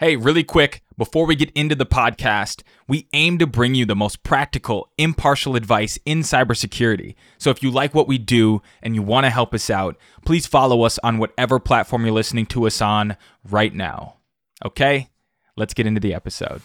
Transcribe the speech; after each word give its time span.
Hey, 0.00 0.16
really 0.16 0.42
quick, 0.42 0.82
before 0.98 1.24
we 1.24 1.36
get 1.36 1.52
into 1.52 1.76
the 1.76 1.86
podcast, 1.86 2.64
we 2.88 3.06
aim 3.12 3.38
to 3.38 3.46
bring 3.46 3.76
you 3.76 3.86
the 3.86 3.94
most 3.94 4.24
practical, 4.24 4.90
impartial 4.98 5.54
advice 5.54 6.00
in 6.04 6.22
cybersecurity. 6.22 7.14
So 7.38 7.50
if 7.50 7.62
you 7.62 7.70
like 7.70 7.94
what 7.94 8.08
we 8.08 8.18
do 8.18 8.60
and 8.82 8.96
you 8.96 9.02
want 9.02 9.24
to 9.24 9.30
help 9.30 9.54
us 9.54 9.70
out, 9.70 9.96
please 10.26 10.48
follow 10.48 10.82
us 10.82 10.98
on 11.04 11.18
whatever 11.18 11.60
platform 11.60 12.04
you're 12.04 12.12
listening 12.12 12.46
to 12.46 12.66
us 12.66 12.82
on 12.82 13.16
right 13.48 13.72
now. 13.72 14.16
Okay, 14.64 15.10
let's 15.56 15.74
get 15.74 15.86
into 15.86 16.00
the 16.00 16.12
episode. 16.12 16.60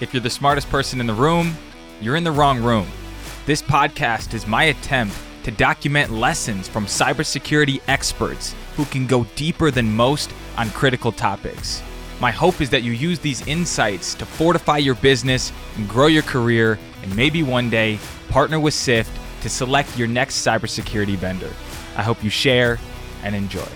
If 0.00 0.08
you're 0.14 0.22
the 0.22 0.30
smartest 0.30 0.70
person 0.70 0.98
in 0.98 1.06
the 1.06 1.12
room, 1.12 1.54
you're 2.00 2.16
in 2.16 2.24
the 2.24 2.32
wrong 2.32 2.62
room. 2.62 2.86
This 3.44 3.60
podcast 3.60 4.32
is 4.32 4.46
my 4.46 4.64
attempt 4.64 5.14
to 5.42 5.50
document 5.50 6.10
lessons 6.10 6.68
from 6.68 6.86
cybersecurity 6.86 7.82
experts 7.86 8.54
who 8.76 8.84
can 8.84 9.06
go 9.06 9.24
deeper 9.36 9.70
than 9.70 9.96
most 9.96 10.30
on 10.58 10.68
critical 10.70 11.10
topics. 11.10 11.82
My 12.20 12.30
hope 12.30 12.60
is 12.60 12.70
that 12.70 12.82
you 12.82 12.92
use 12.92 13.18
these 13.18 13.46
insights 13.46 14.14
to 14.14 14.26
fortify 14.26 14.76
your 14.78 14.94
business 14.96 15.52
and 15.76 15.88
grow 15.88 16.06
your 16.06 16.22
career, 16.22 16.78
and 17.02 17.16
maybe 17.16 17.42
one 17.42 17.70
day 17.70 17.98
partner 18.28 18.60
with 18.60 18.74
SIFT 18.74 19.10
to 19.42 19.48
select 19.48 19.98
your 19.98 20.08
next 20.08 20.46
cybersecurity 20.46 21.16
vendor. 21.16 21.52
I 21.96 22.02
hope 22.02 22.22
you 22.22 22.30
share 22.30 22.78
and 23.22 23.34
enjoy. 23.34 23.68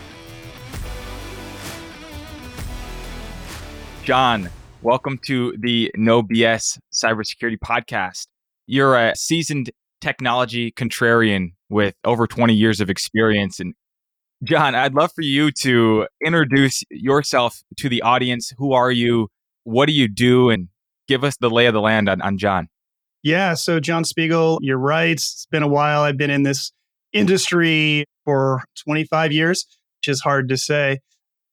John, 4.05 4.51
welcome 4.83 5.19
to 5.27 5.55
the 5.59 5.91
No 5.97 6.23
BS 6.23 6.79
Cybersecurity 6.93 7.59
Podcast. 7.59 8.27
You're 8.67 8.97
a 8.97 9.15
seasoned 9.17 9.71
technology 10.01 10.73
contrarian 10.73 11.53
with 11.69 11.95
over 12.05 12.27
20 12.27 12.55
years 12.55 12.81
of 12.81 12.91
experience 12.91 13.61
in 13.61 13.75
John, 14.43 14.75
I'd 14.75 14.95
love 14.95 15.13
for 15.13 15.23
you 15.23 15.51
to 15.61 16.07
introduce 16.25 16.83
yourself 16.91 17.63
to 17.77 17.89
the 17.89 18.01
audience. 18.03 18.53
Who 18.57 18.73
are 18.73 18.91
you? 18.91 19.29
What 19.65 19.87
do 19.87 19.93
you 19.93 20.09
do? 20.09 20.49
And 20.49 20.69
give 21.09 21.25
us 21.25 21.37
the 21.37 21.51
lay 21.51 21.67
of 21.67 21.75
the 21.75 21.81
land 21.81 22.09
on, 22.09 22.23
on 22.23 22.39
John. 22.39 22.69
Yeah. 23.23 23.53
So, 23.55 23.81
John 23.81 24.05
Spiegel, 24.05 24.59
you're 24.63 24.79
right. 24.79 25.11
It's 25.11 25.47
been 25.51 25.63
a 25.63 25.69
while. 25.69 26.03
I've 26.03 26.17
been 26.17 26.31
in 26.31 26.43
this 26.43 26.73
industry 27.13 28.07
for 28.25 28.63
25 28.85 29.33
years, 29.33 29.67
which 29.99 30.13
is 30.13 30.21
hard 30.21 30.49
to 30.49 30.57
say. 30.57 31.01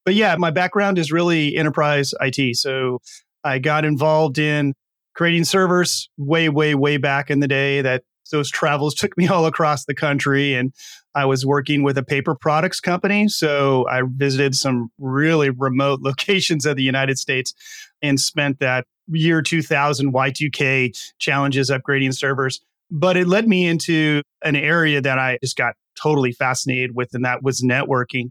But 0.05 0.15
yeah, 0.15 0.37
my 0.37 0.51
background 0.51 0.97
is 0.97 1.11
really 1.11 1.57
enterprise 1.57 2.13
IT. 2.21 2.55
So, 2.55 2.99
I 3.43 3.59
got 3.59 3.83
involved 3.83 4.37
in 4.37 4.73
creating 5.13 5.43
servers 5.43 6.09
way, 6.17 6.47
way, 6.47 6.75
way 6.75 6.97
back 6.97 7.29
in 7.29 7.39
the 7.39 7.47
day 7.47 7.81
that 7.81 8.03
those 8.29 8.49
travels 8.49 8.93
took 8.95 9.17
me 9.17 9.27
all 9.29 9.45
across 9.45 9.85
the 9.85 9.95
country 9.95 10.53
and 10.53 10.73
I 11.15 11.25
was 11.25 11.45
working 11.45 11.81
with 11.83 11.97
a 11.97 12.03
paper 12.03 12.35
products 12.35 12.79
company. 12.79 13.27
So 13.27 13.87
I 13.89 14.01
visited 14.05 14.53
some 14.55 14.89
really 14.99 15.49
remote 15.49 16.01
locations 16.03 16.65
of 16.65 16.75
the 16.75 16.83
United 16.83 17.17
States 17.17 17.53
and 18.01 18.19
spent 18.19 18.59
that 18.59 18.85
year 19.07 19.41
2000 19.41 20.13
Y2K 20.13 20.91
challenges 21.19 21.71
upgrading 21.71 22.13
servers. 22.13 22.61
But 22.89 23.17
it 23.17 23.27
led 23.27 23.47
me 23.47 23.65
into 23.65 24.21
an 24.43 24.55
area 24.55 25.01
that 25.01 25.19
I 25.19 25.39
just 25.43 25.57
got 25.57 25.73
totally 26.01 26.31
fascinated 26.31 26.95
with, 26.95 27.13
and 27.13 27.25
that 27.25 27.43
was 27.43 27.61
networking. 27.61 28.29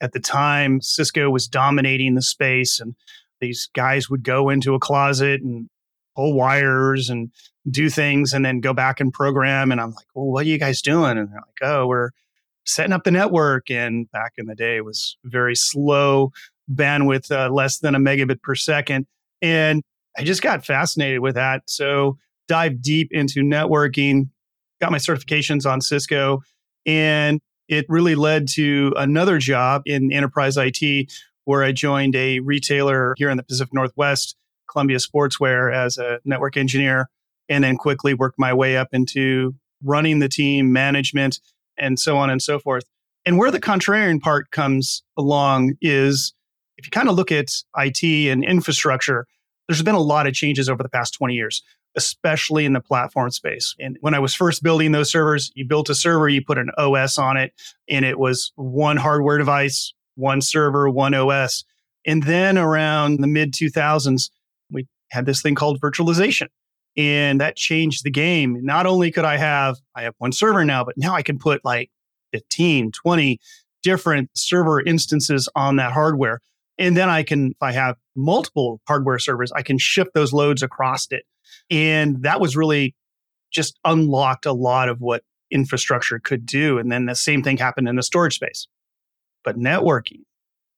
At 0.00 0.12
the 0.12 0.20
time, 0.20 0.80
Cisco 0.80 1.28
was 1.28 1.48
dominating 1.48 2.14
the 2.14 2.22
space, 2.22 2.80
and 2.80 2.94
these 3.40 3.68
guys 3.74 4.08
would 4.08 4.22
go 4.22 4.48
into 4.48 4.74
a 4.74 4.78
closet 4.78 5.42
and 5.42 5.68
pull 6.16 6.34
wires 6.34 7.10
and 7.10 7.30
do 7.70 7.90
things 7.90 8.32
and 8.32 8.44
then 8.44 8.60
go 8.60 8.72
back 8.72 9.00
and 9.00 9.12
program. 9.12 9.72
And 9.72 9.80
I'm 9.80 9.90
like, 9.90 10.06
well, 10.14 10.26
what 10.26 10.46
are 10.46 10.48
you 10.48 10.58
guys 10.58 10.82
doing? 10.82 11.18
And 11.18 11.28
they're 11.28 11.36
like, 11.36 11.62
oh, 11.62 11.86
we're 11.86 12.10
setting 12.64 12.92
up 12.92 13.04
the 13.04 13.10
network. 13.10 13.70
And 13.70 14.10
back 14.10 14.32
in 14.36 14.46
the 14.46 14.54
day, 14.54 14.76
it 14.76 14.84
was 14.84 15.16
very 15.24 15.54
slow 15.54 16.32
bandwidth, 16.72 17.30
uh, 17.30 17.52
less 17.52 17.78
than 17.78 17.94
a 17.94 17.98
megabit 17.98 18.42
per 18.42 18.54
second. 18.54 19.06
And 19.40 19.82
I 20.16 20.24
just 20.24 20.42
got 20.42 20.64
fascinated 20.64 21.20
with 21.20 21.36
that. 21.36 21.62
So 21.66 22.18
dive 22.48 22.82
deep 22.82 23.08
into 23.12 23.40
networking, 23.42 24.30
got 24.80 24.90
my 24.90 24.98
certifications 24.98 25.70
on 25.70 25.80
Cisco, 25.80 26.40
and 26.86 27.40
it 27.68 27.84
really 27.88 28.14
led 28.14 28.48
to 28.48 28.92
another 28.96 29.38
job 29.38 29.82
in 29.84 30.12
enterprise 30.12 30.56
IT 30.56 31.12
where 31.44 31.62
I 31.62 31.72
joined 31.72 32.16
a 32.16 32.40
retailer 32.40 33.14
here 33.16 33.30
in 33.30 33.36
the 33.36 33.42
Pacific 33.42 33.72
Northwest, 33.72 34.36
Columbia 34.70 34.98
Sportswear, 34.98 35.74
as 35.74 35.98
a 35.98 36.20
network 36.24 36.56
engineer, 36.56 37.08
and 37.48 37.64
then 37.64 37.76
quickly 37.76 38.14
worked 38.14 38.38
my 38.38 38.52
way 38.52 38.76
up 38.76 38.88
into 38.92 39.54
running 39.82 40.18
the 40.18 40.28
team, 40.28 40.72
management, 40.72 41.40
and 41.78 41.98
so 41.98 42.16
on 42.16 42.30
and 42.30 42.42
so 42.42 42.58
forth. 42.58 42.84
And 43.24 43.38
where 43.38 43.50
the 43.50 43.60
contrarian 43.60 44.20
part 44.20 44.50
comes 44.50 45.02
along 45.16 45.74
is 45.80 46.32
if 46.76 46.86
you 46.86 46.90
kind 46.90 47.08
of 47.08 47.14
look 47.14 47.32
at 47.32 47.50
IT 47.76 48.02
and 48.02 48.44
infrastructure, 48.44 49.26
there's 49.66 49.82
been 49.82 49.94
a 49.94 50.00
lot 50.00 50.26
of 50.26 50.34
changes 50.34 50.68
over 50.68 50.82
the 50.82 50.88
past 50.88 51.14
20 51.14 51.34
years, 51.34 51.62
especially 51.96 52.64
in 52.64 52.72
the 52.72 52.80
platform 52.80 53.30
space. 53.30 53.74
And 53.78 53.98
when 54.00 54.14
I 54.14 54.18
was 54.18 54.34
first 54.34 54.62
building 54.62 54.92
those 54.92 55.10
servers, 55.10 55.52
you 55.54 55.66
built 55.66 55.90
a 55.90 55.94
server, 55.94 56.28
you 56.28 56.42
put 56.44 56.58
an 56.58 56.70
OS 56.78 57.18
on 57.18 57.36
it, 57.36 57.52
and 57.88 58.04
it 58.04 58.18
was 58.18 58.52
one 58.56 58.96
hardware 58.96 59.38
device, 59.38 59.92
one 60.14 60.40
server, 60.40 60.88
one 60.88 61.14
OS. 61.14 61.64
And 62.06 62.22
then 62.22 62.56
around 62.56 63.20
the 63.20 63.26
mid 63.26 63.52
2000s, 63.52 64.30
we 64.70 64.86
had 65.10 65.26
this 65.26 65.42
thing 65.42 65.54
called 65.54 65.80
virtualization 65.80 66.48
and 66.98 67.40
that 67.40 67.56
changed 67.56 68.04
the 68.04 68.10
game. 68.10 68.58
Not 68.62 68.84
only 68.84 69.10
could 69.10 69.24
i 69.24 69.38
have 69.38 69.76
i 69.94 70.02
have 70.02 70.14
one 70.18 70.32
server 70.32 70.64
now 70.64 70.84
but 70.84 70.98
now 70.98 71.14
i 71.14 71.22
can 71.22 71.38
put 71.38 71.64
like 71.64 71.90
15 72.32 72.92
20 72.92 73.38
different 73.82 74.30
server 74.34 74.82
instances 74.82 75.48
on 75.54 75.76
that 75.76 75.92
hardware. 75.92 76.40
And 76.76 76.96
then 76.96 77.08
i 77.08 77.22
can 77.22 77.52
if 77.52 77.62
i 77.62 77.72
have 77.72 77.96
multiple 78.14 78.80
hardware 78.86 79.18
servers 79.18 79.52
i 79.52 79.62
can 79.62 79.78
shift 79.78 80.10
those 80.12 80.34
loads 80.34 80.62
across 80.62 81.06
it. 81.10 81.22
And 81.70 82.22
that 82.24 82.40
was 82.40 82.56
really 82.56 82.94
just 83.50 83.78
unlocked 83.84 84.44
a 84.44 84.52
lot 84.52 84.90
of 84.90 85.00
what 85.00 85.22
infrastructure 85.50 86.18
could 86.18 86.44
do. 86.44 86.76
And 86.78 86.92
then 86.92 87.06
the 87.06 87.14
same 87.14 87.42
thing 87.42 87.56
happened 87.56 87.88
in 87.88 87.96
the 87.96 88.02
storage 88.02 88.34
space. 88.34 88.68
But 89.44 89.56
networking 89.56 90.24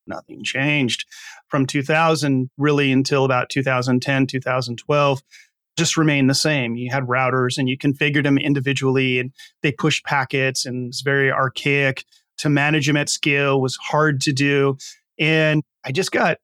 nothing 0.06 0.44
changed. 0.44 1.06
From 1.48 1.66
2000 1.66 2.50
really 2.58 2.92
until 2.92 3.24
about 3.24 3.48
2010 3.48 4.26
2012 4.26 5.22
just 5.80 5.96
remained 5.96 6.28
the 6.28 6.34
same. 6.34 6.76
You 6.76 6.90
had 6.92 7.04
routers 7.04 7.56
and 7.56 7.66
you 7.66 7.78
configured 7.78 8.24
them 8.24 8.36
individually 8.36 9.18
and 9.18 9.32
they 9.62 9.72
pushed 9.72 10.04
packets 10.04 10.66
and 10.66 10.88
it's 10.88 11.00
very 11.00 11.32
archaic. 11.32 12.04
To 12.38 12.48
manage 12.50 12.86
them 12.86 12.96
at 12.96 13.08
scale 13.08 13.60
was 13.60 13.76
hard 13.76 14.20
to 14.22 14.32
do. 14.32 14.76
And 15.18 15.62
I 15.84 15.92
just 15.92 16.12
got 16.12 16.38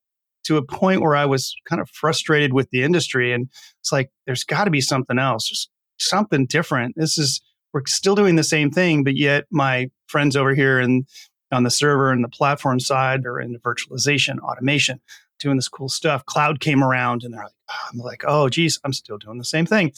to 0.45 0.57
a 0.57 0.63
point 0.63 1.03
where 1.03 1.15
I 1.15 1.27
was 1.27 1.55
kind 1.69 1.81
of 1.81 1.91
frustrated 1.91 2.53
with 2.53 2.71
the 2.71 2.83
industry. 2.83 3.33
And 3.33 3.49
it's 3.81 3.93
like, 3.93 4.11
there's 4.27 4.45
got 4.45 4.65
to 4.65 4.71
be 4.71 4.81
something 4.81 5.19
else, 5.19 5.69
something 5.99 6.47
different. 6.47 6.95
This 6.97 7.19
is, 7.19 7.43
we're 7.73 7.83
still 7.87 8.15
doing 8.15 8.37
the 8.37 8.45
same 8.45 8.71
thing, 8.71 9.05
but 9.05 9.17
yet 9.17 9.45
my 9.51 9.91
friends 10.07 10.37
over 10.37 10.55
here 10.55 10.79
and 10.79 11.07
on 11.53 11.63
the 11.63 11.71
server 11.71 12.11
and 12.11 12.25
the 12.25 12.29
platform 12.29 12.81
side 12.81 13.27
are 13.27 13.41
in 13.41 13.59
virtualization, 13.61 14.39
automation 14.41 15.01
doing 15.39 15.57
this 15.57 15.69
cool 15.69 15.89
stuff. 15.89 16.25
Cloud 16.27 16.61
came 16.61 16.83
around 16.83 17.23
and 17.23 17.35
they're 17.35 17.45
like, 17.45 17.53
oh, 17.71 17.89
I'm 17.93 17.99
like, 17.99 18.25
oh, 18.27 18.49
geez, 18.49 18.81
I'm 18.85 18.93
still 18.93 19.19
doing 19.19 19.39
the 19.39 19.45
same 19.45 19.67
thing. 19.67 19.93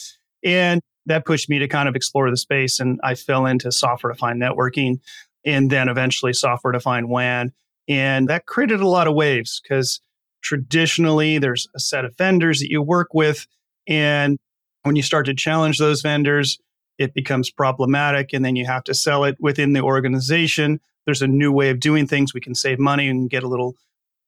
And 0.45 0.81
that 1.07 1.25
pushed 1.25 1.49
me 1.49 1.59
to 1.59 1.69
kind 1.69 1.89
of 1.89 1.97
explore 1.97 2.31
the 2.31 2.37
space. 2.37 2.81
And 2.81 3.01
I 3.03 3.15
fell 3.15 3.47
into 3.47 3.73
software 3.73 4.13
defined 4.13 4.41
networking 4.41 5.01
and 5.45 5.71
then 5.71 5.89
eventually 5.89 6.33
software 6.33 6.73
defined 6.73 7.09
WAN. 7.09 7.53
And 7.89 8.29
that 8.29 8.47
created 8.47 8.81
a 8.81 8.89
lot 8.89 9.09
of 9.09 9.15
waves 9.15 9.61
because 9.63 10.01
traditionally 10.43 11.39
there's 11.39 11.67
a 11.75 11.81
set 11.81 12.05
of 12.05 12.17
vendors 12.17 12.61
that 12.61 12.71
you 12.71 12.83
work 12.83 13.15
with. 13.15 13.47
And 13.87 14.39
when 14.83 14.97
you 14.97 15.03
start 15.03 15.27
to 15.27 15.35
challenge 15.35 15.79
those 15.79 16.03
vendors, 16.03 16.59
it 16.99 17.15
becomes 17.15 17.51
problematic. 17.51 18.33
And 18.33 18.45
then 18.45 18.57
you 18.57 18.67
have 18.67 18.85
to 18.85 18.95
sell 18.95 19.25
it 19.25 19.37
within 19.41 19.73
the 19.73 19.81
organization. 19.81 20.81
There's 21.07 21.23
a 21.23 21.29
new 21.29 21.51
way 21.53 21.71
of 21.71 21.81
doing 21.81 22.07
things. 22.07 22.35
We 22.35 22.41
can 22.41 22.55
save 22.55 22.79
money 22.79 23.09
and 23.09 23.31
get 23.31 23.43
a 23.43 23.49
little 23.49 23.75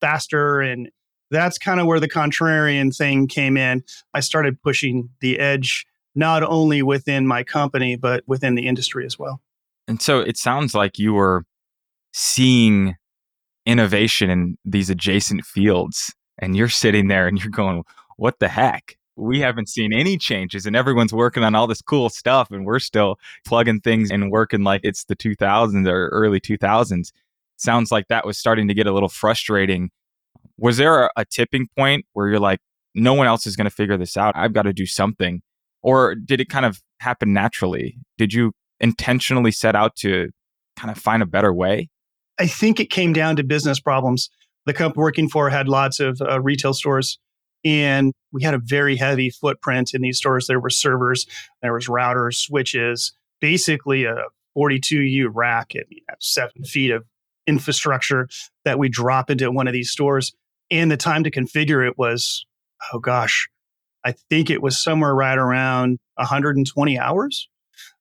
faster 0.00 0.60
and 0.60 0.90
that's 1.30 1.58
kind 1.58 1.80
of 1.80 1.86
where 1.86 2.00
the 2.00 2.08
contrarian 2.08 2.96
thing 2.96 3.26
came 3.26 3.56
in. 3.56 3.84
I 4.14 4.20
started 4.20 4.60
pushing 4.62 5.08
the 5.20 5.38
edge, 5.38 5.86
not 6.14 6.42
only 6.42 6.82
within 6.82 7.26
my 7.26 7.42
company, 7.42 7.96
but 7.96 8.24
within 8.26 8.54
the 8.54 8.66
industry 8.66 9.06
as 9.06 9.18
well. 9.18 9.40
And 9.88 10.00
so 10.00 10.20
it 10.20 10.36
sounds 10.36 10.74
like 10.74 10.98
you 10.98 11.14
were 11.14 11.44
seeing 12.12 12.96
innovation 13.66 14.30
in 14.30 14.56
these 14.64 14.90
adjacent 14.90 15.44
fields, 15.44 16.12
and 16.38 16.56
you're 16.56 16.68
sitting 16.68 17.08
there 17.08 17.26
and 17.26 17.40
you're 17.42 17.50
going, 17.50 17.84
What 18.16 18.38
the 18.38 18.48
heck? 18.48 18.96
We 19.16 19.40
haven't 19.40 19.68
seen 19.68 19.92
any 19.92 20.16
changes, 20.16 20.64
and 20.64 20.74
everyone's 20.74 21.12
working 21.12 21.44
on 21.44 21.54
all 21.54 21.66
this 21.66 21.82
cool 21.82 22.08
stuff, 22.08 22.50
and 22.50 22.64
we're 22.64 22.78
still 22.78 23.16
plugging 23.44 23.80
things 23.80 24.10
and 24.10 24.30
working 24.30 24.64
like 24.64 24.80
it's 24.82 25.04
the 25.04 25.16
2000s 25.16 25.86
or 25.86 26.08
early 26.08 26.40
2000s. 26.40 27.12
Sounds 27.56 27.92
like 27.92 28.08
that 28.08 28.24
was 28.24 28.38
starting 28.38 28.66
to 28.68 28.74
get 28.74 28.86
a 28.86 28.92
little 28.92 29.10
frustrating 29.10 29.90
was 30.60 30.76
there 30.76 31.04
a, 31.04 31.10
a 31.16 31.24
tipping 31.24 31.66
point 31.76 32.04
where 32.12 32.28
you're 32.28 32.38
like, 32.38 32.60
no 32.94 33.14
one 33.14 33.26
else 33.26 33.46
is 33.46 33.56
going 33.56 33.64
to 33.64 33.74
figure 33.74 33.96
this 33.96 34.16
out? 34.16 34.36
I've 34.36 34.52
got 34.52 34.62
to 34.62 34.72
do 34.72 34.86
something. 34.86 35.40
Or 35.82 36.14
did 36.14 36.40
it 36.40 36.48
kind 36.48 36.66
of 36.66 36.80
happen 37.00 37.32
naturally? 37.32 37.96
Did 38.18 38.32
you 38.32 38.52
intentionally 38.78 39.50
set 39.50 39.74
out 39.74 39.96
to 39.96 40.28
kind 40.76 40.90
of 40.90 40.98
find 40.98 41.22
a 41.22 41.26
better 41.26 41.52
way? 41.52 41.88
I 42.38 42.46
think 42.46 42.78
it 42.78 42.90
came 42.90 43.12
down 43.12 43.36
to 43.36 43.42
business 43.42 43.80
problems. 43.80 44.30
the 44.66 44.74
company 44.74 45.00
working 45.00 45.28
for 45.28 45.48
had 45.48 45.68
lots 45.68 45.98
of 46.00 46.20
uh, 46.20 46.40
retail 46.40 46.74
stores 46.74 47.18
and 47.64 48.12
we 48.32 48.42
had 48.42 48.54
a 48.54 48.58
very 48.58 48.96
heavy 48.96 49.30
footprint 49.30 49.92
in 49.94 50.02
these 50.02 50.18
stores. 50.18 50.46
There 50.46 50.60
were 50.60 50.70
servers, 50.70 51.26
there 51.62 51.72
was 51.72 51.86
routers, 51.86 52.34
switches, 52.34 53.12
basically 53.40 54.04
a 54.04 54.16
42U 54.56 55.28
rack 55.32 55.72
at 55.76 55.86
seven 56.20 56.64
feet 56.64 56.90
of 56.90 57.04
infrastructure 57.46 58.28
that 58.64 58.78
we 58.78 58.88
drop 58.88 59.30
into 59.30 59.50
one 59.50 59.66
of 59.66 59.72
these 59.72 59.90
stores. 59.90 60.32
And 60.70 60.90
the 60.90 60.96
time 60.96 61.24
to 61.24 61.30
configure 61.30 61.86
it 61.86 61.98
was, 61.98 62.46
oh 62.92 62.98
gosh, 62.98 63.48
I 64.04 64.14
think 64.30 64.50
it 64.50 64.62
was 64.62 64.82
somewhere 64.82 65.14
right 65.14 65.38
around 65.38 65.98
120 66.14 66.98
hours. 66.98 67.48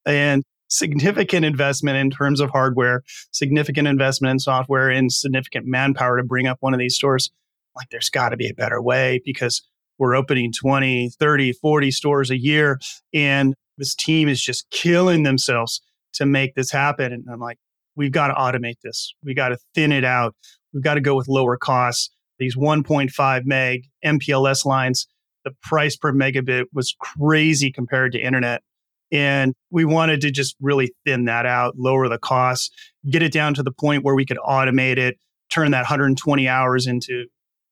And 0.06 0.44
significant 0.70 1.46
investment 1.46 1.98
in 1.98 2.12
terms 2.12 2.40
of 2.40 2.52
hardware, 2.52 3.04
significant 3.32 3.88
investment 3.88 4.32
in 4.32 4.40
software, 4.40 4.90
and 4.90 5.12
significant 5.12 5.66
manpower 5.66 6.18
to 6.18 6.24
bring 6.24 6.48
up 6.48 6.58
one 6.62 6.74
of 6.74 6.80
these 6.80 6.96
stores. 6.96 7.32
Like, 7.76 7.90
there's 7.90 8.10
got 8.10 8.30
to 8.30 8.38
be 8.38 8.50
a 8.50 8.54
better 8.54 8.82
way 8.82 9.22
because 9.26 9.62
we're 9.98 10.16
opening 10.16 10.52
20, 10.52 11.10
30, 11.20 11.54
40 11.54 11.92
stores 11.92 12.32
a 12.32 12.38
year. 12.38 12.80
And 13.14 13.56
this 13.78 13.96
team 13.96 14.30
is 14.30 14.42
just 14.42 14.70
killing 14.70 15.24
themselves 15.24 15.82
to 16.14 16.26
make 16.26 16.56
this 16.56 16.72
happen. 16.72 17.12
And 17.12 17.26
I'm 17.32 17.40
like, 17.40 17.58
we've 17.96 18.12
got 18.12 18.28
to 18.28 18.34
automate 18.34 18.80
this. 18.84 19.14
We 19.24 19.34
got 19.34 19.50
to 19.50 19.58
thin 19.76 19.92
it 19.92 20.06
out. 20.06 20.36
We've 20.74 20.84
got 20.84 20.96
to 20.96 21.02
go 21.02 21.16
with 21.16 21.28
lower 21.28 21.58
costs. 21.58 22.10
These 22.40 22.56
1.5 22.56 23.46
meg 23.46 23.84
MPLS 24.04 24.66
lines, 24.66 25.08
the 25.44 25.52
price 25.62 25.96
per 25.96 26.12
megabit 26.12 26.66
was 26.74 26.96
crazy 27.00 27.72
compared 27.72 28.14
to 28.14 28.20
internet. 28.20 28.64
And 29.12 29.54
we 29.72 29.86
wanted 29.86 30.22
to 30.22 30.32
just 30.32 30.56
really 30.62 30.94
thin 31.06 31.26
that 31.26 31.46
out, 31.46 31.76
lower 31.78 32.08
the 32.08 32.20
costs, 32.20 32.70
get 33.10 33.24
it 33.24 33.32
down 33.32 33.54
to 33.56 33.64
the 33.64 33.72
point 33.72 34.04
where 34.04 34.16
we 34.16 34.26
could 34.26 34.38
automate 34.38 34.98
it, 34.98 35.18
turn 35.50 35.72
that 35.72 35.80
120 35.80 36.48
hours 36.48 36.86
into 36.86 37.26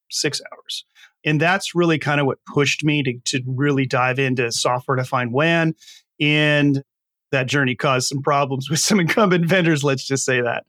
six 0.09 0.41
hours. 0.51 0.85
And 1.23 1.39
that's 1.39 1.75
really 1.75 1.99
kind 1.99 2.19
of 2.19 2.25
what 2.25 2.39
pushed 2.53 2.83
me 2.83 3.03
to, 3.03 3.19
to 3.25 3.43
really 3.45 3.85
dive 3.85 4.19
into 4.19 4.51
software 4.51 4.97
defined 4.97 5.33
WAN. 5.33 5.75
And 6.19 6.83
that 7.31 7.47
journey 7.47 7.75
caused 7.75 8.07
some 8.07 8.21
problems 8.21 8.69
with 8.69 8.79
some 8.79 8.99
incumbent 8.99 9.45
vendors, 9.45 9.83
let's 9.83 10.05
just 10.05 10.25
say 10.25 10.41
that. 10.41 10.65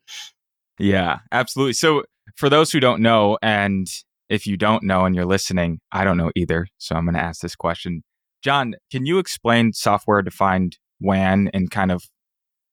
Yeah, 0.78 1.18
absolutely. 1.32 1.72
So, 1.72 2.04
for 2.38 2.48
those 2.48 2.70
who 2.70 2.78
don't 2.78 3.02
know, 3.02 3.36
and 3.42 3.88
if 4.28 4.46
you 4.46 4.56
don't 4.56 4.84
know 4.84 5.04
and 5.04 5.14
you're 5.14 5.26
listening, 5.26 5.80
I 5.90 6.04
don't 6.04 6.16
know 6.16 6.30
either. 6.36 6.68
So, 6.78 6.94
I'm 6.94 7.04
going 7.04 7.16
to 7.16 7.20
ask 7.20 7.40
this 7.40 7.56
question. 7.56 8.02
John, 8.42 8.74
can 8.92 9.04
you 9.04 9.18
explain 9.18 9.72
software 9.72 10.22
defined 10.22 10.78
WAN 11.00 11.50
and 11.52 11.70
kind 11.70 11.90
of 11.90 12.04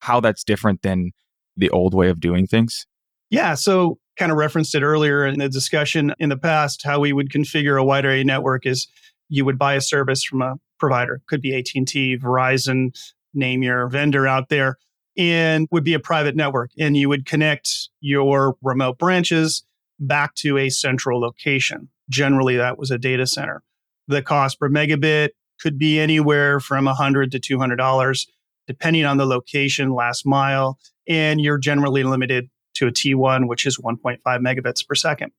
how 0.01 0.19
that's 0.19 0.43
different 0.43 0.83
than 0.83 1.11
the 1.57 1.71
old 1.71 1.95
way 1.95 2.09
of 2.09 2.19
doing 2.19 2.45
things? 2.45 2.85
Yeah. 3.31 3.55
So, 3.55 3.97
kind 4.17 4.31
of 4.31 4.37
referenced 4.37 4.75
it 4.75 4.83
earlier 4.83 5.25
in 5.25 5.39
the 5.39 5.49
discussion 5.49 6.13
in 6.19 6.29
the 6.29 6.37
past, 6.37 6.83
how 6.83 6.99
we 6.99 7.11
would 7.11 7.31
configure 7.31 7.81
a 7.81 7.83
wide 7.83 8.05
area 8.05 8.23
network 8.23 8.67
is 8.67 8.87
you 9.29 9.43
would 9.45 9.57
buy 9.57 9.73
a 9.73 9.81
service 9.81 10.23
from 10.23 10.43
a 10.43 10.55
provider, 10.79 11.21
could 11.27 11.41
be 11.41 11.57
AT&T, 11.57 12.19
Verizon, 12.19 12.95
name 13.33 13.63
your 13.63 13.87
vendor 13.87 14.27
out 14.27 14.49
there, 14.49 14.77
and 15.17 15.67
would 15.71 15.83
be 15.83 15.93
a 15.93 15.99
private 15.99 16.35
network. 16.35 16.71
And 16.77 16.97
you 16.97 17.09
would 17.09 17.25
connect 17.25 17.89
your 18.01 18.57
remote 18.61 18.97
branches 18.97 19.63
back 19.99 20.35
to 20.35 20.57
a 20.57 20.69
central 20.69 21.19
location. 21.19 21.89
Generally, 22.09 22.57
that 22.57 22.77
was 22.77 22.91
a 22.91 22.97
data 22.97 23.25
center. 23.25 23.63
The 24.07 24.21
cost 24.21 24.59
per 24.59 24.69
megabit 24.69 25.29
could 25.59 25.77
be 25.77 25.99
anywhere 25.99 26.59
from 26.59 26.85
100 26.85 27.31
to 27.31 27.39
$200, 27.39 28.27
depending 28.67 29.05
on 29.05 29.17
the 29.17 29.25
location, 29.25 29.93
last 29.93 30.25
mile. 30.25 30.77
And 31.07 31.39
you're 31.39 31.57
generally 31.57 32.03
limited 32.03 32.49
to 32.75 32.87
a 32.87 32.91
T1, 32.91 33.47
which 33.47 33.65
is 33.65 33.77
1.5 33.77 34.19
megabits 34.25 34.85
per 34.85 34.95
second. 34.95 35.31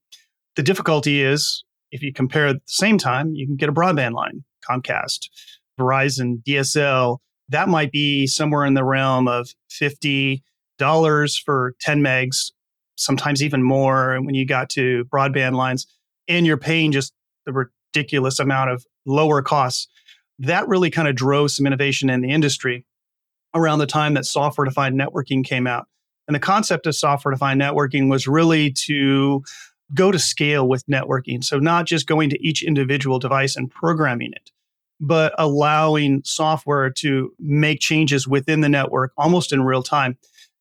The 0.56 0.62
difficulty 0.62 1.22
is 1.22 1.64
if 1.90 2.02
you 2.02 2.12
compare 2.12 2.46
at 2.46 2.56
the 2.56 2.62
same 2.66 2.98
time, 2.98 3.34
you 3.34 3.46
can 3.46 3.56
get 3.56 3.68
a 3.68 3.72
broadband 3.72 4.14
line, 4.14 4.44
Comcast, 4.68 5.28
Verizon, 5.78 6.42
DSL. 6.42 7.18
That 7.48 7.68
might 7.68 7.92
be 7.92 8.26
somewhere 8.26 8.64
in 8.64 8.74
the 8.74 8.84
realm 8.84 9.28
of 9.28 9.48
$50 9.70 10.42
for 11.44 11.74
10 11.80 12.00
megs, 12.00 12.52
sometimes 12.96 13.42
even 13.42 13.62
more. 13.62 14.14
And 14.14 14.26
when 14.26 14.34
you 14.34 14.46
got 14.46 14.68
to 14.70 15.04
broadband 15.06 15.54
lines, 15.54 15.86
and 16.28 16.46
you're 16.46 16.56
paying 16.56 16.92
just 16.92 17.12
the 17.44 17.52
ridiculous 17.52 18.38
amount 18.38 18.70
of 18.70 18.84
lower 19.06 19.42
costs, 19.42 19.88
that 20.40 20.68
really 20.68 20.90
kind 20.90 21.08
of 21.08 21.14
drove 21.14 21.50
some 21.50 21.66
innovation 21.66 22.10
in 22.10 22.20
the 22.20 22.30
industry 22.30 22.84
around 23.54 23.78
the 23.78 23.86
time 23.86 24.14
that 24.14 24.26
software 24.26 24.64
defined 24.64 25.00
networking 25.00 25.44
came 25.44 25.66
out. 25.66 25.86
And 26.28 26.34
the 26.34 26.40
concept 26.40 26.86
of 26.86 26.94
software 26.94 27.32
defined 27.32 27.60
networking 27.60 28.10
was 28.10 28.26
really 28.26 28.72
to 28.86 29.42
go 29.94 30.10
to 30.10 30.18
scale 30.18 30.66
with 30.68 30.84
networking. 30.86 31.42
So, 31.42 31.58
not 31.58 31.86
just 31.86 32.06
going 32.06 32.30
to 32.30 32.46
each 32.46 32.62
individual 32.62 33.18
device 33.18 33.56
and 33.56 33.70
programming 33.70 34.32
it, 34.32 34.50
but 35.00 35.34
allowing 35.38 36.22
software 36.24 36.90
to 36.90 37.32
make 37.38 37.80
changes 37.80 38.26
within 38.26 38.60
the 38.60 38.68
network 38.68 39.12
almost 39.16 39.52
in 39.52 39.62
real 39.62 39.82
time, 39.82 40.16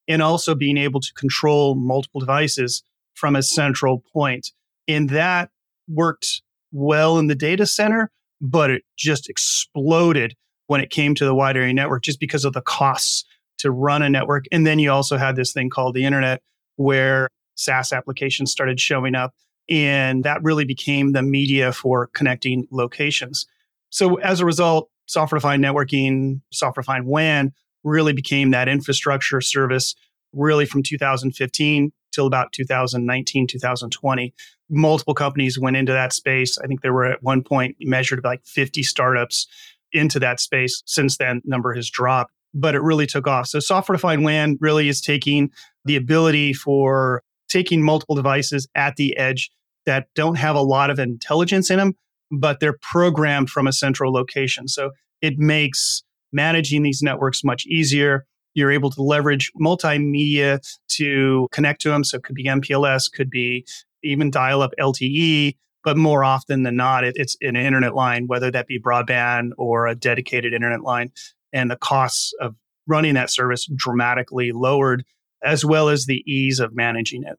and 0.08 0.22
also 0.22 0.54
being 0.54 0.78
able 0.78 1.00
to 1.00 1.14
control 1.14 1.76
multiple 1.76 2.20
devices 2.20 2.84
from 3.14 3.36
a 3.36 3.44
central 3.44 4.04
point. 4.14 4.52
And 4.88 5.10
that 5.10 5.50
worked 5.88 6.42
well 6.72 7.18
in 7.18 7.28
the 7.28 7.36
data 7.36 7.66
center, 7.66 8.12
but 8.42 8.70
it 8.70 8.84
just 8.98 9.30
exploded 9.30 10.36
when 10.68 10.82
it 10.82 10.90
came 10.90 11.16
to 11.16 11.26
the 11.26 11.36
wide 11.36 11.56
area 11.56 11.74
network 11.74 12.04
just 12.04 12.20
because 12.20 12.44
of 12.44 12.54
the 12.54 12.62
costs 12.62 13.24
to 13.60 13.72
run 13.72 14.02
a 14.02 14.10
network. 14.10 14.46
And 14.52 14.68
then 14.68 14.80
you 14.80 14.92
also 14.92 15.18
had 15.18 15.36
this 15.36 15.54
thing 15.54 15.70
called 15.70 15.96
the 15.96 16.06
internet 16.06 16.42
where 16.76 17.30
SaaS 17.56 17.94
applications 17.94 18.52
started 18.52 18.80
showing 18.80 19.16
up. 19.16 19.34
And 19.70 20.24
that 20.24 20.44
really 20.44 20.66
became 20.66 21.14
the 21.14 21.24
media 21.24 21.72
for 21.72 22.08
connecting 22.08 22.68
locations. 22.70 23.48
So 23.96 24.16
as 24.16 24.42
a 24.42 24.46
result, 24.46 24.90
software 25.06 25.40
defined 25.40 25.64
networking, 25.64 26.42
software 26.52 26.82
defined 26.82 27.06
WAN 27.06 27.54
really 27.86 28.12
became 28.12 28.52
that 28.52 28.68
infrastructure 28.68 29.40
service 29.40 29.96
really 30.34 30.66
from 30.66 30.84
2015 30.84 31.94
till 32.12 32.28
about 32.28 32.52
2019, 32.52 33.48
2020. 33.48 34.34
Multiple 34.70 35.14
companies 35.14 35.58
went 35.58 35.78
into 35.78 35.94
that 35.94 36.12
space. 36.12 36.58
I 36.58 36.68
think 36.68 36.82
there 36.82 36.92
were 36.92 37.06
at 37.06 37.24
one 37.24 37.42
point 37.42 37.78
measured 37.80 38.22
like 38.26 38.46
50 38.46 38.84
startups 38.84 39.48
into 39.94 40.20
that 40.20 40.42
space. 40.42 40.84
Since 40.86 41.16
then, 41.16 41.42
number 41.46 41.74
has 41.74 41.90
dropped 41.90 42.34
but 42.58 42.74
it 42.74 42.82
really 42.82 43.06
took 43.06 43.28
off. 43.28 43.48
So 43.48 43.60
software 43.60 43.98
defined 43.98 44.24
WAN 44.24 44.58
really 44.62 44.88
is 44.88 45.02
taking 45.02 45.52
the 45.84 45.98
ability 45.98 46.54
for 46.54 47.22
taking 47.50 47.84
multiple 47.84 48.16
devices 48.16 48.66
at 48.76 48.96
the 48.96 49.18
edge 49.18 49.52
that 49.86 50.08
don't 50.16 50.36
have 50.36 50.56
a 50.56 50.62
lot 50.62 50.90
of 50.90 50.98
intelligence 50.98 51.70
in 51.70 51.80
them, 51.80 51.96
but 52.32 52.60
they're 52.60 52.78
programmed 52.82 53.50
from 53.50 53.68
a 53.68 53.74
central 53.74 54.12
location. 54.12 54.68
So 54.68 54.92
it 55.22 55.38
makes 55.38 56.04
managing 56.32 56.84
these 56.84 57.02
networks 57.02 57.44
much 57.44 57.66
easier. 57.66 58.26
You're 58.54 58.72
able 58.72 58.92
to 58.92 59.02
leverage 59.02 59.52
multimedia 59.60 60.60
to 60.90 61.48
connect 61.52 61.82
to 61.82 61.90
them. 61.90 62.04
So 62.04 62.18
it 62.18 62.24
could 62.24 62.36
be 62.36 62.46
MPLS, 62.46 63.12
could 63.12 63.30
be 63.30 63.66
even 64.04 64.32
dial 64.32 64.62
up 64.62 64.72
LTE, 64.80 65.56
but 65.84 65.98
more 65.98 66.24
often 66.24 66.64
than 66.64 66.76
not, 66.76 67.04
it, 67.04 67.16
it's 67.16 67.38
an 67.42 67.56
internet 67.56 67.96
line, 67.96 68.28
whether 68.28 68.52
that 68.52 68.68
be 68.68 68.80
broadband 68.80 69.52
or 69.58 69.88
a 69.88 69.96
dedicated 69.96 70.54
internet 70.54 70.82
line 70.82 71.12
and 71.54 71.70
the 71.72 71.76
costs 71.76 72.34
of 72.42 72.56
running 72.88 73.14
that 73.16 73.30
service 73.30 73.68
dramatically 73.76 74.52
lowered, 74.52 75.06
as 75.44 75.64
well 75.64 75.90
as 75.90 76.06
the 76.06 76.24
ease 76.26 76.60
of 76.60 76.76
managing 76.76 77.24
it. 77.24 77.38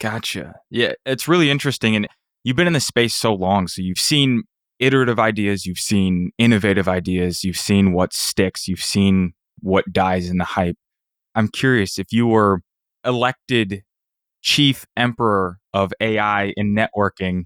Gotcha. 0.00 0.60
Yeah, 0.70 0.92
it's 1.04 1.26
really 1.28 1.50
interesting. 1.50 1.96
And 1.96 2.08
you've 2.44 2.56
been 2.56 2.66
in 2.66 2.72
the 2.72 2.80
space 2.80 3.14
so 3.14 3.34
long, 3.34 3.68
so 3.68 3.82
you've 3.82 3.98
seen 3.98 4.42
iterative 4.78 5.18
ideas, 5.18 5.66
you've 5.66 5.78
seen 5.78 6.30
innovative 6.38 6.88
ideas, 6.88 7.44
you've 7.44 7.58
seen 7.58 7.92
what 7.92 8.12
sticks, 8.12 8.68
you've 8.68 8.82
seen 8.82 9.32
what 9.60 9.92
dies 9.92 10.30
in 10.30 10.38
the 10.38 10.44
hype. 10.44 10.76
I'm 11.34 11.48
curious 11.48 11.98
if 11.98 12.12
you 12.12 12.26
were 12.26 12.60
elected 13.04 13.82
chief 14.42 14.86
emperor 14.96 15.58
of 15.72 15.92
AI 16.00 16.52
in 16.56 16.74
networking, 16.74 17.44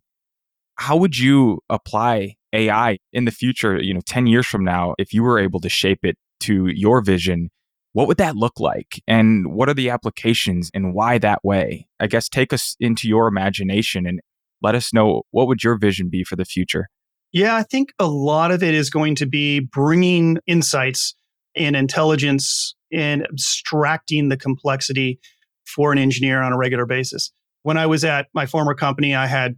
how 0.76 0.96
would 0.96 1.18
you 1.18 1.61
apply 1.68 2.34
AI 2.52 2.99
in 3.12 3.25
the 3.25 3.30
future, 3.30 3.80
you 3.80 3.94
know, 3.94 4.00
10 4.06 4.26
years 4.26 4.46
from 4.46 4.64
now, 4.64 4.94
if 4.99 5.12
you 5.12 5.22
were 5.22 5.38
able 5.38 5.61
to 5.61 5.68
shape 5.68 6.00
it 6.02 6.16
to 6.40 6.66
your 6.68 7.00
vision, 7.00 7.50
what 7.92 8.08
would 8.08 8.16
that 8.18 8.37
look 8.37 8.58
like? 8.58 9.02
And 9.06 9.52
what 9.52 9.68
are 9.68 9.75
the 9.75 9.90
applications 9.90 10.70
and 10.75 10.94
why 10.94 11.18
that 11.18 11.44
way? 11.44 11.87
I 12.00 12.06
guess 12.06 12.28
take 12.28 12.52
us 12.52 12.76
into 12.80 13.08
your 13.08 13.28
imagination 13.28 14.06
and 14.06 14.20
let 14.62 14.75
us 14.75 14.92
know 14.92 15.23
what 15.31 15.47
would 15.47 15.62
your 15.62 15.76
vision 15.76 16.09
be 16.09 16.25
for 16.25 16.37
the 16.37 16.45
future? 16.45 16.88
Yeah, 17.33 17.57
I 17.57 17.62
think 17.62 17.92
a 17.99 18.07
lot 18.07 18.50
of 18.50 18.62
it 18.62 18.75
is 18.75 18.90
going 18.90 19.14
to 19.16 19.26
be 19.26 19.61
bringing 19.61 20.38
insights 20.47 21.14
and 21.57 21.75
intelligence 21.75 22.75
and 22.92 23.25
abstracting 23.25 24.28
the 24.28 24.37
complexity 24.37 25.19
for 25.64 25.92
an 25.92 25.99
engineer 25.99 26.42
on 26.42 26.52
a 26.52 26.59
regular 26.59 26.87
basis. 26.87 27.33
When 27.62 27.78
I 27.78 27.87
was 27.87 28.04
at 28.04 28.28
my 28.35 28.47
former 28.47 28.75
company, 28.75 29.14
I 29.14 29.26
had 29.26 29.57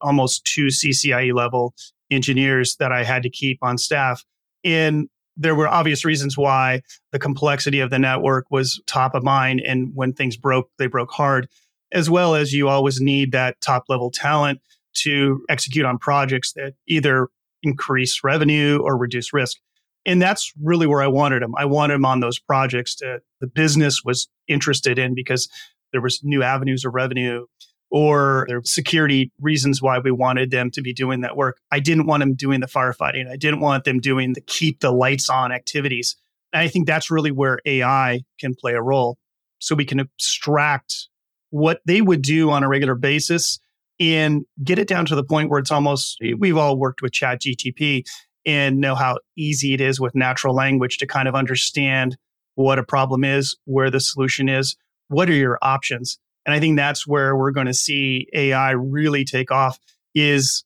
almost 0.00 0.44
two 0.44 0.66
CCIE 0.66 1.32
level 1.32 1.74
engineers 2.10 2.76
that 2.76 2.92
I 2.92 3.04
had 3.04 3.22
to 3.22 3.30
keep 3.30 3.58
on 3.62 3.78
staff. 3.78 4.24
And 4.64 5.08
there 5.36 5.54
were 5.54 5.68
obvious 5.68 6.04
reasons 6.04 6.36
why 6.36 6.82
the 7.12 7.18
complexity 7.18 7.80
of 7.80 7.90
the 7.90 7.98
network 7.98 8.46
was 8.50 8.80
top 8.86 9.14
of 9.14 9.22
mind. 9.22 9.60
And 9.64 9.92
when 9.94 10.12
things 10.12 10.36
broke, 10.36 10.70
they 10.78 10.86
broke 10.86 11.12
hard. 11.12 11.48
As 11.92 12.10
well 12.10 12.34
as 12.34 12.52
you 12.52 12.68
always 12.68 13.00
need 13.00 13.32
that 13.32 13.60
top 13.60 13.84
level 13.88 14.10
talent 14.10 14.60
to 14.94 15.44
execute 15.48 15.84
on 15.84 15.98
projects 15.98 16.52
that 16.54 16.74
either 16.86 17.28
increase 17.62 18.20
revenue 18.24 18.80
or 18.82 18.96
reduce 18.96 19.32
risk. 19.32 19.58
And 20.04 20.22
that's 20.22 20.52
really 20.62 20.86
where 20.86 21.02
I 21.02 21.08
wanted 21.08 21.42
them. 21.42 21.54
I 21.56 21.64
wanted 21.64 21.94
them 21.94 22.04
on 22.04 22.20
those 22.20 22.38
projects 22.38 22.96
that 22.96 23.22
the 23.40 23.46
business 23.46 24.02
was 24.04 24.28
interested 24.48 24.98
in 24.98 25.14
because 25.14 25.48
there 25.92 26.00
was 26.00 26.20
new 26.22 26.42
avenues 26.42 26.84
of 26.84 26.94
revenue 26.94 27.46
or 27.90 28.44
there 28.48 28.58
were 28.58 28.64
security 28.64 29.32
reasons 29.40 29.80
why 29.80 29.98
we 29.98 30.10
wanted 30.10 30.50
them 30.50 30.70
to 30.72 30.82
be 30.82 30.92
doing 30.92 31.20
that 31.20 31.36
work. 31.36 31.58
I 31.70 31.80
didn't 31.80 32.06
want 32.06 32.20
them 32.20 32.34
doing 32.34 32.60
the 32.60 32.66
firefighting. 32.66 33.28
I 33.28 33.36
didn't 33.36 33.60
want 33.60 33.84
them 33.84 34.00
doing 34.00 34.32
the 34.32 34.40
keep 34.40 34.80
the 34.80 34.92
lights 34.92 35.28
on 35.28 35.52
activities. 35.52 36.16
And 36.52 36.62
I 36.62 36.68
think 36.68 36.86
that's 36.86 37.10
really 37.10 37.30
where 37.30 37.58
AI 37.64 38.22
can 38.40 38.54
play 38.54 38.72
a 38.72 38.82
role. 38.82 39.18
So 39.58 39.74
we 39.74 39.84
can 39.84 40.00
abstract 40.00 41.08
what 41.56 41.80
they 41.86 42.02
would 42.02 42.20
do 42.20 42.50
on 42.50 42.62
a 42.62 42.68
regular 42.68 42.94
basis 42.94 43.58
and 43.98 44.44
get 44.62 44.78
it 44.78 44.86
down 44.86 45.06
to 45.06 45.14
the 45.14 45.24
point 45.24 45.48
where 45.48 45.58
it's 45.58 45.72
almost 45.72 46.18
we've 46.38 46.58
all 46.58 46.76
worked 46.76 47.00
with 47.00 47.12
chat 47.12 47.40
gtp 47.40 48.04
and 48.44 48.78
know 48.78 48.94
how 48.94 49.16
easy 49.38 49.72
it 49.72 49.80
is 49.80 49.98
with 49.98 50.14
natural 50.14 50.54
language 50.54 50.98
to 50.98 51.06
kind 51.06 51.26
of 51.26 51.34
understand 51.34 52.18
what 52.56 52.78
a 52.78 52.82
problem 52.82 53.24
is 53.24 53.56
where 53.64 53.90
the 53.90 54.00
solution 54.00 54.50
is 54.50 54.76
what 55.08 55.30
are 55.30 55.34
your 55.34 55.58
options? 55.62 56.18
And 56.44 56.54
i 56.54 56.60
think 56.60 56.76
that's 56.76 57.06
where 57.06 57.34
we're 57.34 57.52
going 57.52 57.68
to 57.68 57.74
see 57.74 58.26
ai 58.34 58.72
really 58.72 59.24
take 59.24 59.50
off 59.50 59.78
is 60.14 60.62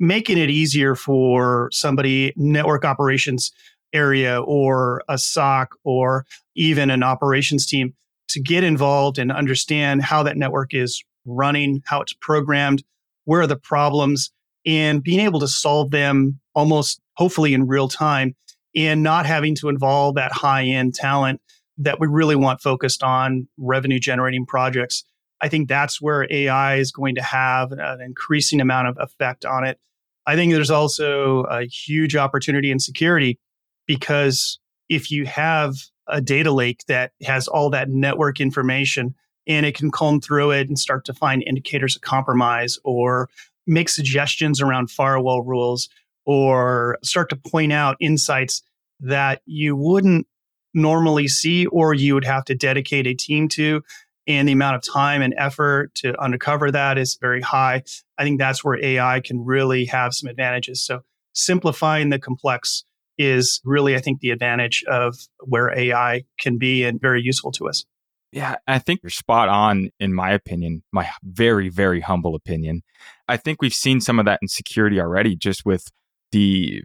making 0.00 0.38
it 0.38 0.50
easier 0.50 0.96
for 0.96 1.68
somebody 1.70 2.32
network 2.34 2.84
operations 2.84 3.52
area 3.92 4.40
or 4.40 5.04
a 5.08 5.18
soc 5.18 5.76
or 5.84 6.26
even 6.56 6.90
an 6.90 7.04
operations 7.04 7.64
team 7.64 7.94
to 8.32 8.40
get 8.40 8.64
involved 8.64 9.18
and 9.18 9.32
understand 9.32 10.02
how 10.02 10.22
that 10.22 10.36
network 10.36 10.74
is 10.74 11.02
running, 11.24 11.82
how 11.86 12.00
it's 12.00 12.14
programmed, 12.20 12.82
where 13.24 13.42
are 13.42 13.46
the 13.46 13.56
problems, 13.56 14.32
and 14.66 15.02
being 15.02 15.20
able 15.20 15.40
to 15.40 15.48
solve 15.48 15.90
them 15.90 16.38
almost 16.54 17.00
hopefully 17.16 17.54
in 17.54 17.66
real 17.66 17.88
time 17.88 18.34
and 18.74 19.02
not 19.02 19.26
having 19.26 19.54
to 19.54 19.68
involve 19.68 20.14
that 20.14 20.32
high 20.32 20.64
end 20.64 20.94
talent 20.94 21.40
that 21.78 22.00
we 22.00 22.06
really 22.06 22.36
want 22.36 22.60
focused 22.60 23.02
on 23.02 23.48
revenue 23.56 23.98
generating 23.98 24.46
projects. 24.46 25.04
I 25.40 25.48
think 25.48 25.68
that's 25.68 26.00
where 26.00 26.26
AI 26.30 26.76
is 26.76 26.92
going 26.92 27.16
to 27.16 27.22
have 27.22 27.72
an 27.72 28.00
increasing 28.00 28.60
amount 28.60 28.88
of 28.88 28.96
effect 29.00 29.44
on 29.44 29.64
it. 29.64 29.78
I 30.26 30.36
think 30.36 30.52
there's 30.52 30.70
also 30.70 31.42
a 31.44 31.64
huge 31.64 32.14
opportunity 32.14 32.70
in 32.70 32.78
security 32.78 33.40
because 33.86 34.60
if 34.88 35.10
you 35.10 35.26
have 35.26 35.74
a 36.08 36.20
data 36.20 36.50
lake 36.50 36.84
that 36.88 37.12
has 37.22 37.48
all 37.48 37.70
that 37.70 37.88
network 37.88 38.40
information 38.40 39.14
and 39.46 39.66
it 39.66 39.76
can 39.76 39.90
comb 39.90 40.20
through 40.20 40.52
it 40.52 40.68
and 40.68 40.78
start 40.78 41.04
to 41.04 41.14
find 41.14 41.42
indicators 41.42 41.96
of 41.96 42.02
compromise 42.02 42.78
or 42.84 43.28
make 43.66 43.88
suggestions 43.88 44.60
around 44.60 44.90
firewall 44.90 45.42
rules 45.42 45.88
or 46.24 46.98
start 47.02 47.28
to 47.30 47.36
point 47.36 47.72
out 47.72 47.96
insights 48.00 48.62
that 49.00 49.42
you 49.46 49.74
wouldn't 49.74 50.26
normally 50.74 51.28
see 51.28 51.66
or 51.66 51.94
you 51.94 52.14
would 52.14 52.24
have 52.24 52.44
to 52.44 52.54
dedicate 52.54 53.06
a 53.06 53.14
team 53.14 53.48
to. 53.48 53.82
And 54.28 54.46
the 54.46 54.52
amount 54.52 54.76
of 54.76 54.82
time 54.82 55.20
and 55.20 55.34
effort 55.36 55.94
to 55.96 56.14
uncover 56.22 56.70
that 56.70 56.96
is 56.96 57.18
very 57.20 57.40
high. 57.40 57.82
I 58.16 58.22
think 58.22 58.38
that's 58.38 58.62
where 58.62 58.82
ai 58.82 59.20
can 59.20 59.44
really 59.44 59.86
have 59.86 60.14
some 60.14 60.30
advantages. 60.30 60.80
So 60.80 61.02
simplifying 61.34 62.10
the 62.10 62.20
complex 62.20 62.84
is 63.18 63.60
really 63.64 63.94
i 63.96 64.00
think 64.00 64.20
the 64.20 64.30
advantage 64.30 64.84
of 64.88 65.16
where 65.40 65.76
ai 65.76 66.22
can 66.38 66.58
be 66.58 66.84
and 66.84 67.00
very 67.00 67.22
useful 67.22 67.52
to 67.52 67.68
us 67.68 67.84
yeah, 68.32 68.56
I 68.66 68.78
think 68.78 69.00
you're 69.02 69.10
spot 69.10 69.50
on, 69.50 69.90
in 70.00 70.14
my 70.14 70.30
opinion, 70.30 70.82
my 70.90 71.10
very, 71.22 71.68
very 71.68 72.00
humble 72.00 72.34
opinion. 72.34 72.82
I 73.28 73.36
think 73.36 73.60
we've 73.60 73.74
seen 73.74 74.00
some 74.00 74.18
of 74.18 74.24
that 74.24 74.38
in 74.40 74.48
security 74.48 74.98
already, 74.98 75.36
just 75.36 75.66
with 75.66 75.92
the 76.32 76.82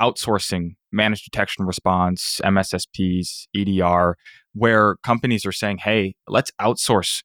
outsourcing, 0.00 0.76
managed 0.92 1.24
detection 1.24 1.66
response, 1.66 2.40
MSSPs, 2.44 3.48
EDR, 3.54 4.16
where 4.54 4.96
companies 5.02 5.44
are 5.44 5.52
saying, 5.52 5.78
hey, 5.78 6.14
let's 6.28 6.52
outsource 6.60 7.22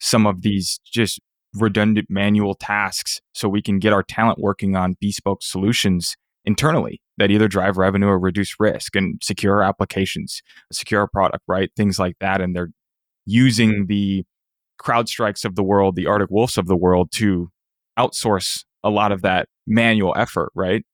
some 0.00 0.26
of 0.26 0.40
these 0.40 0.80
just 0.90 1.20
redundant 1.54 2.06
manual 2.08 2.54
tasks 2.54 3.20
so 3.34 3.48
we 3.50 3.60
can 3.60 3.78
get 3.78 3.92
our 3.92 4.02
talent 4.02 4.38
working 4.38 4.76
on 4.76 4.96
bespoke 4.98 5.42
solutions 5.42 6.16
internally 6.44 7.00
that 7.18 7.30
either 7.30 7.48
drive 7.48 7.76
revenue 7.76 8.08
or 8.08 8.18
reduce 8.18 8.58
risk 8.58 8.96
and 8.96 9.20
secure 9.22 9.62
applications, 9.62 10.42
secure 10.72 11.06
product, 11.06 11.44
right? 11.46 11.70
Things 11.76 11.98
like 11.98 12.16
that. 12.20 12.40
And 12.40 12.54
they're 12.54 12.70
using 13.26 13.70
mm-hmm. 13.70 13.86
the 13.86 14.24
CrowdStrikes 14.80 15.44
of 15.44 15.54
the 15.54 15.62
world, 15.62 15.96
the 15.96 16.06
Arctic 16.06 16.30
Wolves 16.30 16.58
of 16.58 16.66
the 16.66 16.76
world 16.76 17.10
to 17.12 17.50
outsource 17.98 18.64
a 18.82 18.90
lot 18.90 19.12
of 19.12 19.22
that 19.22 19.48
manual 19.66 20.14
effort, 20.16 20.50
right? 20.54 20.84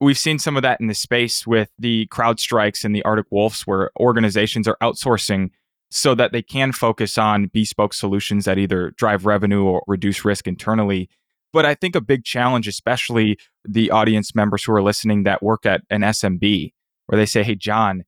We've 0.00 0.18
seen 0.18 0.38
some 0.38 0.56
of 0.56 0.62
that 0.62 0.80
in 0.80 0.88
the 0.88 0.94
space 0.94 1.46
with 1.46 1.70
the 1.78 2.06
CrowdStrikes 2.08 2.84
and 2.84 2.94
the 2.94 3.02
Arctic 3.02 3.26
Wolves, 3.30 3.62
where 3.62 3.90
organizations 3.98 4.68
are 4.68 4.76
outsourcing 4.82 5.50
so 5.90 6.14
that 6.14 6.32
they 6.32 6.42
can 6.42 6.72
focus 6.72 7.16
on 7.16 7.46
bespoke 7.52 7.94
solutions 7.94 8.44
that 8.44 8.58
either 8.58 8.92
drive 8.96 9.24
revenue 9.24 9.62
or 9.62 9.82
reduce 9.86 10.24
risk 10.24 10.46
internally. 10.46 11.08
But 11.56 11.64
I 11.64 11.74
think 11.74 11.96
a 11.96 12.02
big 12.02 12.22
challenge, 12.22 12.68
especially 12.68 13.38
the 13.66 13.90
audience 13.90 14.34
members 14.34 14.62
who 14.62 14.72
are 14.72 14.82
listening 14.82 15.22
that 15.22 15.42
work 15.42 15.64
at 15.64 15.80
an 15.88 16.02
SMB, 16.02 16.74
where 17.06 17.18
they 17.18 17.24
say, 17.24 17.42
Hey, 17.42 17.54
John, 17.54 18.02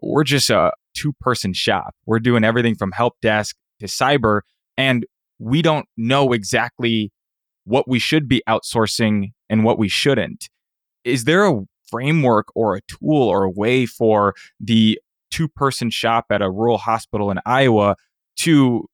we're 0.00 0.22
just 0.22 0.50
a, 0.50 0.70
two 0.94 1.12
person 1.20 1.52
shop. 1.52 1.96
We're 2.06 2.20
doing 2.20 2.44
everything 2.44 2.76
from 2.76 2.92
help 2.92 3.14
desk 3.20 3.56
to 3.80 3.86
cyber, 3.86 4.42
and 4.78 5.04
we 5.40 5.62
don't 5.62 5.86
know 5.96 6.32
exactly 6.32 7.10
what 7.64 7.88
we 7.88 7.98
should 7.98 8.28
be 8.28 8.40
outsourcing 8.48 9.32
and 9.50 9.64
what 9.64 9.80
we 9.80 9.88
shouldn't. 9.88 10.48
Is 11.02 11.24
there 11.24 11.44
a 11.44 11.60
framework 11.90 12.54
or 12.54 12.76
a 12.76 12.82
tool 12.82 13.20
or 13.20 13.42
a 13.42 13.50
way 13.50 13.84
for 13.84 14.32
the 14.60 15.00
two 15.32 15.48
person 15.48 15.90
shop 15.90 16.26
at 16.30 16.40
a 16.40 16.48
rural 16.48 16.78
hospital 16.78 17.32
in 17.32 17.40
Iowa 17.44 17.96
to 18.36 18.86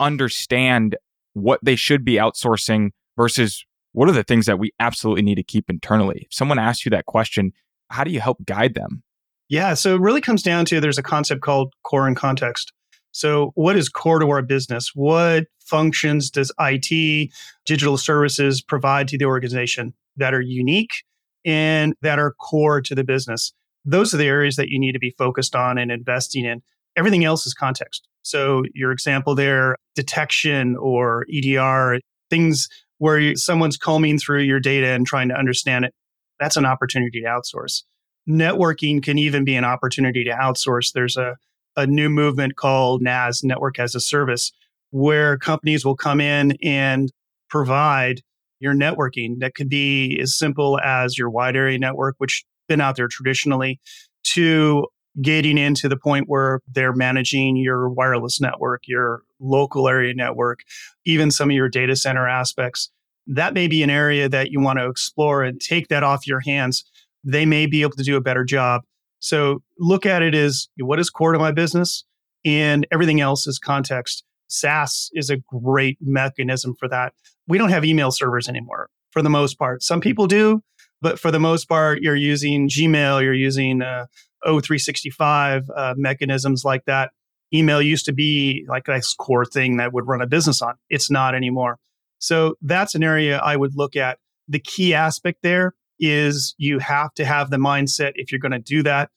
understand 0.00 0.96
what 1.32 1.60
they 1.62 1.76
should 1.76 2.04
be 2.04 2.16
outsourcing 2.16 2.90
versus 3.16 3.64
what 3.92 4.08
are 4.08 4.12
the 4.12 4.24
things 4.24 4.46
that 4.46 4.58
we 4.58 4.72
absolutely 4.80 5.22
need 5.22 5.36
to 5.36 5.42
keep 5.42 5.70
internally? 5.70 6.26
If 6.26 6.34
someone 6.34 6.58
asks 6.58 6.84
you 6.84 6.90
that 6.90 7.06
question, 7.06 7.52
how 7.90 8.04
do 8.04 8.10
you 8.10 8.20
help 8.20 8.44
guide 8.44 8.74
them? 8.74 9.02
Yeah. 9.48 9.74
So 9.74 9.94
it 9.94 10.00
really 10.00 10.20
comes 10.20 10.42
down 10.42 10.64
to 10.66 10.80
there's 10.80 10.98
a 10.98 11.02
concept 11.02 11.42
called 11.42 11.74
core 11.84 12.06
and 12.06 12.16
context. 12.16 12.72
So, 13.14 13.52
what 13.54 13.76
is 13.76 13.88
core 13.88 14.18
to 14.18 14.28
our 14.28 14.42
business? 14.42 14.90
What 14.92 15.44
functions 15.60 16.30
does 16.30 16.50
IT, 16.58 17.30
digital 17.64 17.96
services 17.96 18.60
provide 18.60 19.06
to 19.08 19.18
the 19.18 19.24
organization 19.24 19.94
that 20.16 20.34
are 20.34 20.40
unique 20.40 21.04
and 21.44 21.94
that 22.02 22.18
are 22.18 22.32
core 22.32 22.80
to 22.80 22.94
the 22.94 23.04
business? 23.04 23.52
Those 23.84 24.12
are 24.12 24.16
the 24.16 24.26
areas 24.26 24.56
that 24.56 24.68
you 24.68 24.80
need 24.80 24.92
to 24.92 24.98
be 24.98 25.14
focused 25.16 25.54
on 25.54 25.78
and 25.78 25.92
investing 25.92 26.44
in. 26.44 26.60
Everything 26.96 27.24
else 27.24 27.46
is 27.46 27.54
context. 27.54 28.08
So, 28.22 28.64
your 28.74 28.90
example 28.90 29.36
there, 29.36 29.76
detection 29.94 30.74
or 30.74 31.24
EDR, 31.32 32.00
things 32.30 32.68
where 32.98 33.34
someone's 33.36 33.76
combing 33.76 34.18
through 34.18 34.42
your 34.42 34.60
data 34.60 34.88
and 34.88 35.06
trying 35.06 35.28
to 35.28 35.34
understand 35.34 35.84
it, 35.84 35.94
that's 36.40 36.56
an 36.56 36.66
opportunity 36.66 37.20
to 37.20 37.26
outsource 37.26 37.82
networking 38.28 39.02
can 39.02 39.18
even 39.18 39.44
be 39.44 39.54
an 39.54 39.64
opportunity 39.64 40.24
to 40.24 40.30
outsource. 40.30 40.92
There's 40.92 41.16
a, 41.16 41.36
a 41.76 41.86
new 41.86 42.08
movement 42.08 42.56
called 42.56 43.02
NaaS, 43.02 43.42
Network 43.44 43.78
as 43.78 43.94
a 43.94 44.00
Service, 44.00 44.52
where 44.90 45.36
companies 45.36 45.84
will 45.84 45.96
come 45.96 46.20
in 46.20 46.56
and 46.62 47.10
provide 47.50 48.20
your 48.60 48.74
networking 48.74 49.40
that 49.40 49.54
could 49.54 49.68
be 49.68 50.18
as 50.20 50.36
simple 50.36 50.80
as 50.80 51.18
your 51.18 51.28
wide 51.28 51.56
area 51.56 51.78
network, 51.78 52.14
which 52.18 52.44
been 52.68 52.80
out 52.80 52.96
there 52.96 53.08
traditionally, 53.08 53.78
to 54.22 54.86
getting 55.22 55.58
into 55.58 55.88
the 55.88 55.96
point 55.96 56.28
where 56.28 56.60
they're 56.72 56.92
managing 56.92 57.56
your 57.56 57.88
wireless 57.88 58.40
network, 58.40 58.82
your 58.86 59.22
local 59.40 59.88
area 59.88 60.14
network, 60.14 60.60
even 61.04 61.30
some 61.30 61.50
of 61.50 61.56
your 61.56 61.68
data 61.68 61.94
center 61.96 62.28
aspects. 62.28 62.90
That 63.26 63.54
may 63.54 63.68
be 63.68 63.82
an 63.82 63.90
area 63.90 64.28
that 64.28 64.50
you 64.50 64.60
want 64.60 64.78
to 64.78 64.88
explore 64.88 65.42
and 65.42 65.60
take 65.60 65.88
that 65.88 66.02
off 66.02 66.26
your 66.26 66.40
hands 66.40 66.84
they 67.24 67.46
may 67.46 67.66
be 67.66 67.82
able 67.82 67.96
to 67.96 68.02
do 68.04 68.16
a 68.16 68.20
better 68.20 68.44
job. 68.44 68.82
So 69.18 69.62
look 69.78 70.04
at 70.04 70.22
it 70.22 70.34
as 70.34 70.68
what 70.78 71.00
is 71.00 71.08
core 71.10 71.32
to 71.32 71.38
my 71.38 71.50
business 71.50 72.04
and 72.44 72.86
everything 72.92 73.20
else 73.20 73.46
is 73.46 73.58
context. 73.58 74.22
SaaS 74.48 75.10
is 75.14 75.30
a 75.30 75.38
great 75.38 75.96
mechanism 76.00 76.74
for 76.78 76.88
that. 76.88 77.14
We 77.48 77.56
don't 77.56 77.70
have 77.70 77.84
email 77.84 78.10
servers 78.10 78.48
anymore 78.48 78.90
for 79.10 79.22
the 79.22 79.30
most 79.30 79.58
part. 79.58 79.82
Some 79.82 80.00
people 80.00 80.26
do, 80.26 80.62
but 81.00 81.18
for 81.18 81.30
the 81.30 81.40
most 81.40 81.64
part, 81.64 82.02
you're 82.02 82.14
using 82.14 82.68
Gmail, 82.68 83.22
you're 83.22 83.32
using 83.32 83.80
uh, 83.80 84.06
O365 84.46 85.68
uh, 85.74 85.94
mechanisms 85.96 86.64
like 86.64 86.84
that. 86.86 87.10
Email 87.52 87.80
used 87.80 88.04
to 88.06 88.12
be 88.12 88.64
like 88.68 88.86
this 88.86 89.14
core 89.14 89.44
thing 89.44 89.76
that 89.76 89.92
would 89.92 90.06
run 90.06 90.20
a 90.20 90.26
business 90.26 90.60
on. 90.60 90.74
It's 90.90 91.10
not 91.10 91.34
anymore. 91.34 91.78
So 92.18 92.56
that's 92.62 92.94
an 92.94 93.04
area 93.04 93.38
I 93.38 93.56
would 93.56 93.72
look 93.76 93.96
at. 93.96 94.18
The 94.48 94.58
key 94.58 94.94
aspect 94.94 95.40
there 95.42 95.74
is 96.00 96.54
you 96.58 96.78
have 96.80 97.14
to 97.14 97.24
have 97.24 97.50
the 97.50 97.56
mindset 97.56 98.12
if 98.16 98.32
you're 98.32 98.40
going 98.40 98.52
to 98.52 98.58
do 98.58 98.82
that 98.82 99.08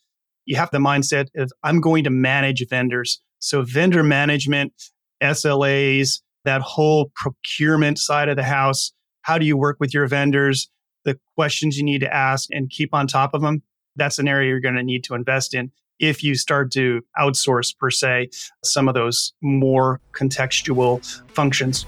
you 0.46 0.56
have 0.56 0.70
the 0.70 0.78
mindset 0.78 1.26
of 1.36 1.52
i'm 1.64 1.82
going 1.82 2.04
to 2.04 2.12
manage 2.12 2.64
vendors 2.70 3.20
so 3.40 3.64
vendor 3.64 4.04
management 4.04 4.72
slas 5.20 6.22
that 6.48 6.62
whole 6.62 7.12
procurement 7.14 8.00
side 8.00 8.30
of 8.30 8.38
the 8.38 8.44
house. 8.44 8.94
How 9.22 9.38
do 9.38 9.46
you 9.46 9.58
work 9.58 9.78
with 9.80 9.94
your 9.94 10.08
vendors? 10.08 10.70
The 11.04 11.20
questions 11.36 11.78
you 11.78 11.84
need 11.84 12.00
to 12.00 12.14
ask 12.14 12.50
and 12.52 12.70
keep 12.70 12.94
on 12.94 13.06
top 13.06 13.34
of 13.34 13.42
them. 13.42 13.64
That's 13.98 14.20
an 14.20 14.28
area 14.28 14.50
you're 14.50 14.60
going 14.60 14.76
to 14.76 14.84
need 14.84 15.04
to 15.06 15.16
invest 15.16 15.54
in 15.54 15.72
if 16.00 16.24
you 16.24 16.36
start 16.36 16.72
to 16.74 17.02
outsource, 17.20 17.76
per 17.78 17.90
se, 17.90 18.30
some 18.64 18.88
of 18.88 18.94
those 18.94 19.34
more 19.42 20.00
contextual 20.14 21.04
functions. 21.32 21.86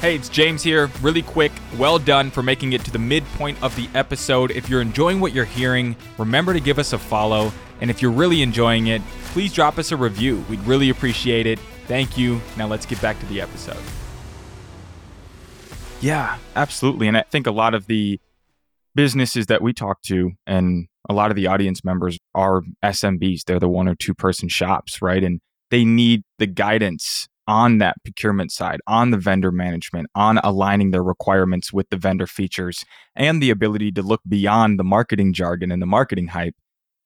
Hey, 0.00 0.14
it's 0.14 0.28
James 0.28 0.62
here. 0.62 0.90
Really 1.02 1.22
quick, 1.22 1.50
well 1.76 1.98
done 1.98 2.30
for 2.30 2.42
making 2.42 2.72
it 2.72 2.84
to 2.84 2.90
the 2.92 3.00
midpoint 3.00 3.60
of 3.62 3.74
the 3.74 3.88
episode. 3.94 4.52
If 4.52 4.68
you're 4.68 4.80
enjoying 4.80 5.18
what 5.18 5.32
you're 5.32 5.44
hearing, 5.44 5.96
remember 6.18 6.52
to 6.52 6.60
give 6.60 6.78
us 6.78 6.92
a 6.92 6.98
follow. 6.98 7.52
And 7.80 7.90
if 7.90 8.00
you're 8.00 8.12
really 8.12 8.42
enjoying 8.42 8.88
it, 8.88 9.02
please 9.32 9.52
drop 9.52 9.78
us 9.78 9.90
a 9.90 9.96
review. 9.96 10.44
We'd 10.48 10.60
really 10.60 10.90
appreciate 10.90 11.46
it. 11.46 11.58
Thank 11.88 12.16
you. 12.16 12.40
Now 12.56 12.68
let's 12.68 12.86
get 12.86 13.00
back 13.02 13.18
to 13.20 13.26
the 13.26 13.40
episode. 13.40 13.82
Yeah, 16.00 16.36
absolutely. 16.54 17.08
And 17.08 17.16
I 17.16 17.22
think 17.22 17.48
a 17.48 17.50
lot 17.50 17.74
of 17.74 17.86
the 17.86 18.20
businesses 18.94 19.46
that 19.46 19.62
we 19.62 19.72
talk 19.72 20.02
to 20.02 20.32
and 20.46 20.86
a 21.08 21.14
lot 21.14 21.30
of 21.30 21.36
the 21.36 21.46
audience 21.46 21.84
members 21.84 22.18
are 22.34 22.62
SMBs. 22.84 23.44
They're 23.46 23.58
the 23.58 23.68
one 23.68 23.88
or 23.88 23.94
two 23.94 24.14
person 24.14 24.48
shops, 24.48 25.00
right? 25.00 25.24
And 25.24 25.40
they 25.70 25.84
need 25.84 26.22
the 26.38 26.46
guidance 26.46 27.28
on 27.46 27.78
that 27.78 27.96
procurement 28.04 28.52
side, 28.52 28.78
on 28.86 29.10
the 29.10 29.16
vendor 29.16 29.50
management, 29.50 30.06
on 30.14 30.36
aligning 30.38 30.90
their 30.90 31.02
requirements 31.02 31.72
with 31.72 31.88
the 31.88 31.96
vendor 31.96 32.26
features, 32.26 32.84
and 33.16 33.42
the 33.42 33.48
ability 33.50 33.90
to 33.92 34.02
look 34.02 34.20
beyond 34.28 34.78
the 34.78 34.84
marketing 34.84 35.32
jargon 35.32 35.72
and 35.72 35.80
the 35.80 35.86
marketing 35.86 36.28
hype. 36.28 36.54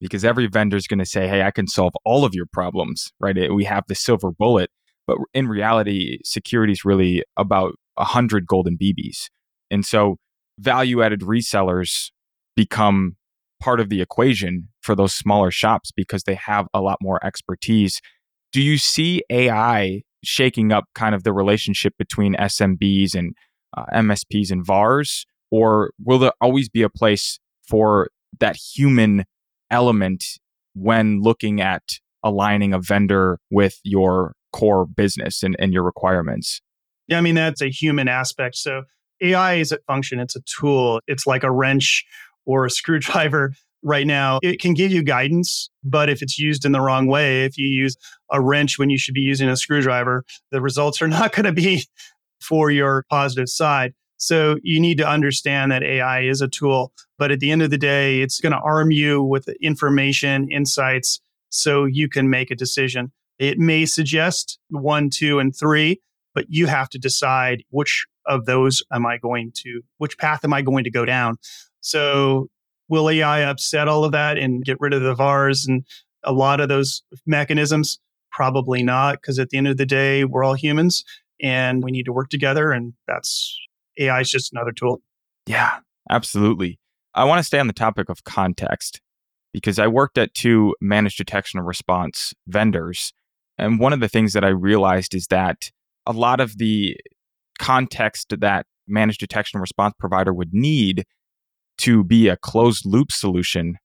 Because 0.00 0.24
every 0.24 0.48
vendor 0.48 0.76
is 0.76 0.88
going 0.88 0.98
to 0.98 1.06
say, 1.06 1.28
hey, 1.28 1.42
I 1.42 1.52
can 1.52 1.68
solve 1.68 1.92
all 2.04 2.24
of 2.24 2.34
your 2.34 2.46
problems, 2.52 3.12
right? 3.20 3.38
Eh, 3.38 3.48
we 3.50 3.62
have 3.64 3.84
the 3.86 3.94
silver 3.94 4.32
bullet. 4.32 4.68
But 5.06 5.18
in 5.32 5.46
reality, 5.46 6.18
security 6.24 6.72
is 6.72 6.84
really 6.84 7.22
about 7.36 7.74
100 7.94 8.44
golden 8.46 8.76
BBs. 8.76 9.28
And 9.70 9.86
so 9.86 10.16
value 10.58 11.02
added 11.02 11.20
resellers 11.20 12.10
become 12.56 13.16
part 13.60 13.80
of 13.80 13.88
the 13.88 14.02
equation 14.02 14.68
for 14.80 14.94
those 14.94 15.14
smaller 15.14 15.50
shops 15.50 15.92
because 15.94 16.24
they 16.24 16.34
have 16.34 16.66
a 16.74 16.80
lot 16.80 16.98
more 17.00 17.24
expertise. 17.24 18.00
Do 18.52 18.60
you 18.60 18.76
see 18.76 19.22
AI 19.30 20.02
shaking 20.24 20.72
up 20.72 20.84
kind 20.94 21.14
of 21.14 21.22
the 21.22 21.32
relationship 21.32 21.94
between 21.98 22.34
SMBs 22.34 23.14
and 23.14 23.34
uh, 23.76 23.84
MSPs 23.94 24.50
and 24.50 24.64
VARs? 24.64 25.24
Or 25.50 25.92
will 26.02 26.18
there 26.18 26.32
always 26.40 26.68
be 26.68 26.82
a 26.82 26.88
place 26.88 27.38
for 27.68 28.08
that 28.40 28.56
human 28.56 29.24
element 29.70 30.24
when 30.74 31.20
looking 31.20 31.60
at 31.60 31.82
aligning 32.24 32.72
a 32.72 32.80
vendor 32.80 33.38
with 33.50 33.78
your 33.84 34.34
core 34.52 34.86
business 34.86 35.42
and, 35.42 35.56
and 35.58 35.72
your 35.72 35.82
requirements? 35.82 36.60
Yeah, 37.08 37.18
I 37.18 37.20
mean, 37.20 37.34
that's 37.34 37.62
a 37.62 37.70
human 37.70 38.08
aspect. 38.08 38.56
So 38.56 38.82
AI 39.22 39.54
is 39.54 39.72
a 39.72 39.78
function, 39.86 40.20
it's 40.20 40.36
a 40.36 40.40
tool, 40.40 41.00
it's 41.06 41.26
like 41.26 41.42
a 41.42 41.50
wrench 41.50 42.04
or 42.44 42.66
a 42.66 42.70
screwdriver 42.70 43.54
right 43.82 44.06
now, 44.06 44.38
it 44.42 44.60
can 44.60 44.74
give 44.74 44.92
you 44.92 45.02
guidance, 45.02 45.68
but 45.82 46.08
if 46.08 46.22
it's 46.22 46.38
used 46.38 46.64
in 46.64 46.72
the 46.72 46.80
wrong 46.80 47.06
way, 47.06 47.44
if 47.44 47.58
you 47.58 47.66
use 47.66 47.96
a 48.30 48.40
wrench 48.40 48.78
when 48.78 48.90
you 48.90 48.98
should 48.98 49.14
be 49.14 49.20
using 49.20 49.48
a 49.48 49.56
screwdriver, 49.56 50.24
the 50.50 50.60
results 50.60 51.02
are 51.02 51.08
not 51.18 51.32
going 51.32 51.44
to 51.44 51.52
be 51.52 51.84
for 52.40 52.70
your 52.70 53.04
positive 53.10 53.48
side. 53.48 53.94
So 54.16 54.56
you 54.62 54.78
need 54.78 54.98
to 54.98 55.08
understand 55.08 55.72
that 55.72 55.82
AI 55.82 56.20
is 56.22 56.40
a 56.40 56.48
tool, 56.48 56.92
but 57.18 57.32
at 57.32 57.40
the 57.40 57.50
end 57.50 57.62
of 57.62 57.70
the 57.70 57.78
day, 57.78 58.20
it's 58.20 58.40
going 58.40 58.52
to 58.52 58.58
arm 58.58 58.92
you 58.92 59.20
with 59.22 59.48
information, 59.60 60.48
insights, 60.50 61.20
so 61.48 61.84
you 61.84 62.08
can 62.08 62.30
make 62.30 62.50
a 62.50 62.54
decision. 62.54 63.10
It 63.38 63.58
may 63.58 63.84
suggest 63.84 64.60
one, 64.70 65.10
two, 65.10 65.40
and 65.40 65.54
three, 65.54 66.00
but 66.34 66.46
you 66.48 66.66
have 66.66 66.88
to 66.90 66.98
decide 66.98 67.64
which 67.70 68.06
of 68.26 68.46
those 68.46 68.82
am 68.92 69.06
I 69.06 69.18
going 69.18 69.52
to, 69.56 69.82
which 69.98 70.18
path 70.18 70.44
am 70.44 70.52
I 70.52 70.62
going 70.62 70.84
to 70.84 70.90
go 70.90 71.04
down? 71.04 71.36
So 71.80 72.48
Will 72.92 73.08
AI 73.08 73.40
upset 73.40 73.88
all 73.88 74.04
of 74.04 74.12
that 74.12 74.36
and 74.36 74.62
get 74.64 74.76
rid 74.78 74.92
of 74.92 75.00
the 75.00 75.14
VARs 75.14 75.64
and 75.66 75.82
a 76.24 76.32
lot 76.32 76.60
of 76.60 76.68
those 76.68 77.02
mechanisms? 77.24 77.98
Probably 78.30 78.82
not, 78.82 79.14
because 79.14 79.38
at 79.38 79.48
the 79.48 79.56
end 79.56 79.68
of 79.68 79.78
the 79.78 79.86
day, 79.86 80.24
we're 80.24 80.44
all 80.44 80.52
humans 80.52 81.02
and 81.40 81.82
we 81.82 81.90
need 81.90 82.04
to 82.04 82.12
work 82.12 82.28
together. 82.28 82.70
And 82.70 82.92
that's 83.06 83.58
AI 83.98 84.20
is 84.20 84.30
just 84.30 84.52
another 84.52 84.72
tool. 84.72 85.00
Yeah, 85.46 85.78
absolutely. 86.10 86.78
I 87.14 87.24
want 87.24 87.38
to 87.38 87.44
stay 87.44 87.58
on 87.58 87.66
the 87.66 87.72
topic 87.72 88.10
of 88.10 88.24
context 88.24 89.00
because 89.54 89.78
I 89.78 89.86
worked 89.86 90.18
at 90.18 90.34
two 90.34 90.74
managed 90.80 91.18
detection 91.18 91.58
and 91.58 91.66
response 91.66 92.34
vendors. 92.46 93.14
And 93.56 93.78
one 93.78 93.94
of 93.94 94.00
the 94.00 94.08
things 94.08 94.34
that 94.34 94.44
I 94.44 94.48
realized 94.48 95.14
is 95.14 95.28
that 95.28 95.70
a 96.06 96.12
lot 96.12 96.40
of 96.40 96.58
the 96.58 96.96
context 97.62 98.34
that 98.40 98.66
managed 98.88 99.20
detection 99.20 99.60
response 99.60 99.94
provider 99.98 100.34
would 100.34 100.52
need 100.52 101.04
to 101.78 102.02
be 102.02 102.28
a 102.28 102.36
closed 102.36 102.84
loop 102.84 103.12
solution, 103.12 103.76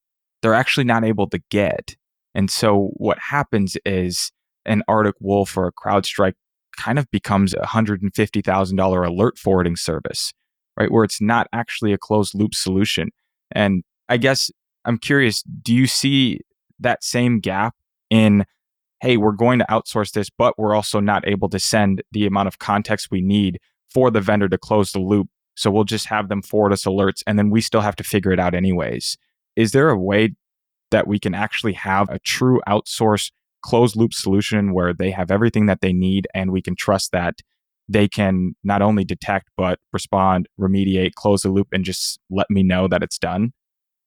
they're 0.41 0.55
actually 0.55 0.83
not 0.83 1.05
able 1.05 1.29
to 1.29 1.39
get. 1.51 1.95
And 2.33 2.49
so 2.49 2.89
what 2.93 3.19
happens 3.19 3.77
is 3.85 4.31
an 4.65 4.81
Arctic 4.87 5.15
Wolf 5.19 5.55
or 5.55 5.67
a 5.67 5.71
CrowdStrike 5.71 6.33
kind 6.75 6.97
of 6.97 7.09
becomes 7.11 7.53
a 7.53 7.59
$150,000 7.59 9.07
alert 9.07 9.37
forwarding 9.37 9.75
service, 9.75 10.33
right? 10.79 10.91
Where 10.91 11.03
it's 11.03 11.21
not 11.21 11.47
actually 11.53 11.93
a 11.93 11.97
closed 11.99 12.33
loop 12.33 12.55
solution. 12.55 13.09
And 13.51 13.83
I 14.09 14.17
guess 14.17 14.49
I'm 14.85 14.97
curious, 14.97 15.43
do 15.43 15.73
you 15.73 15.85
see 15.85 16.41
that 16.79 17.03
same 17.03 17.39
gap 17.39 17.75
in, 18.09 18.43
hey, 19.01 19.17
we're 19.17 19.31
going 19.31 19.59
to 19.59 19.65
outsource 19.69 20.11
this, 20.11 20.29
but 20.29 20.57
we're 20.57 20.75
also 20.75 20.99
not 20.99 21.27
able 21.27 21.49
to 21.49 21.59
send 21.59 22.01
the 22.11 22.25
amount 22.25 22.47
of 22.47 22.59
context 22.59 23.09
we 23.11 23.21
need 23.21 23.59
for 23.93 24.09
the 24.09 24.21
vendor 24.21 24.49
to 24.49 24.57
close 24.57 24.91
the 24.91 24.99
loop 24.99 25.27
so 25.57 25.71
we'll 25.71 25.83
just 25.83 26.05
have 26.05 26.29
them 26.29 26.43
forward 26.43 26.71
us 26.71 26.85
alerts 26.85 27.23
and 27.25 27.37
then 27.37 27.49
we 27.49 27.61
still 27.61 27.81
have 27.81 27.95
to 27.95 28.03
figure 28.03 28.31
it 28.31 28.39
out 28.39 28.53
anyways. 28.53 29.17
Is 29.55 29.71
there 29.71 29.89
a 29.89 29.97
way 29.97 30.35
that 30.91 31.07
we 31.07 31.19
can 31.19 31.33
actually 31.33 31.73
have 31.73 32.07
a 32.09 32.19
true 32.19 32.61
outsource 32.69 33.31
closed 33.63 33.95
loop 33.95 34.13
solution 34.13 34.73
where 34.73 34.93
they 34.93 35.09
have 35.09 35.31
everything 35.31 35.65
that 35.65 35.81
they 35.81 35.93
need 35.93 36.27
and 36.35 36.51
we 36.51 36.61
can 36.61 36.75
trust 36.75 37.11
that 37.11 37.41
they 37.89 38.07
can 38.07 38.55
not 38.63 38.83
only 38.83 39.03
detect 39.03 39.49
but 39.57 39.79
respond, 39.91 40.47
remediate, 40.59 41.13
close 41.15 41.41
the 41.41 41.49
loop 41.49 41.69
and 41.71 41.83
just 41.83 42.19
let 42.29 42.47
me 42.51 42.61
know 42.61 42.87
that 42.87 43.01
it's 43.01 43.17
done? 43.17 43.51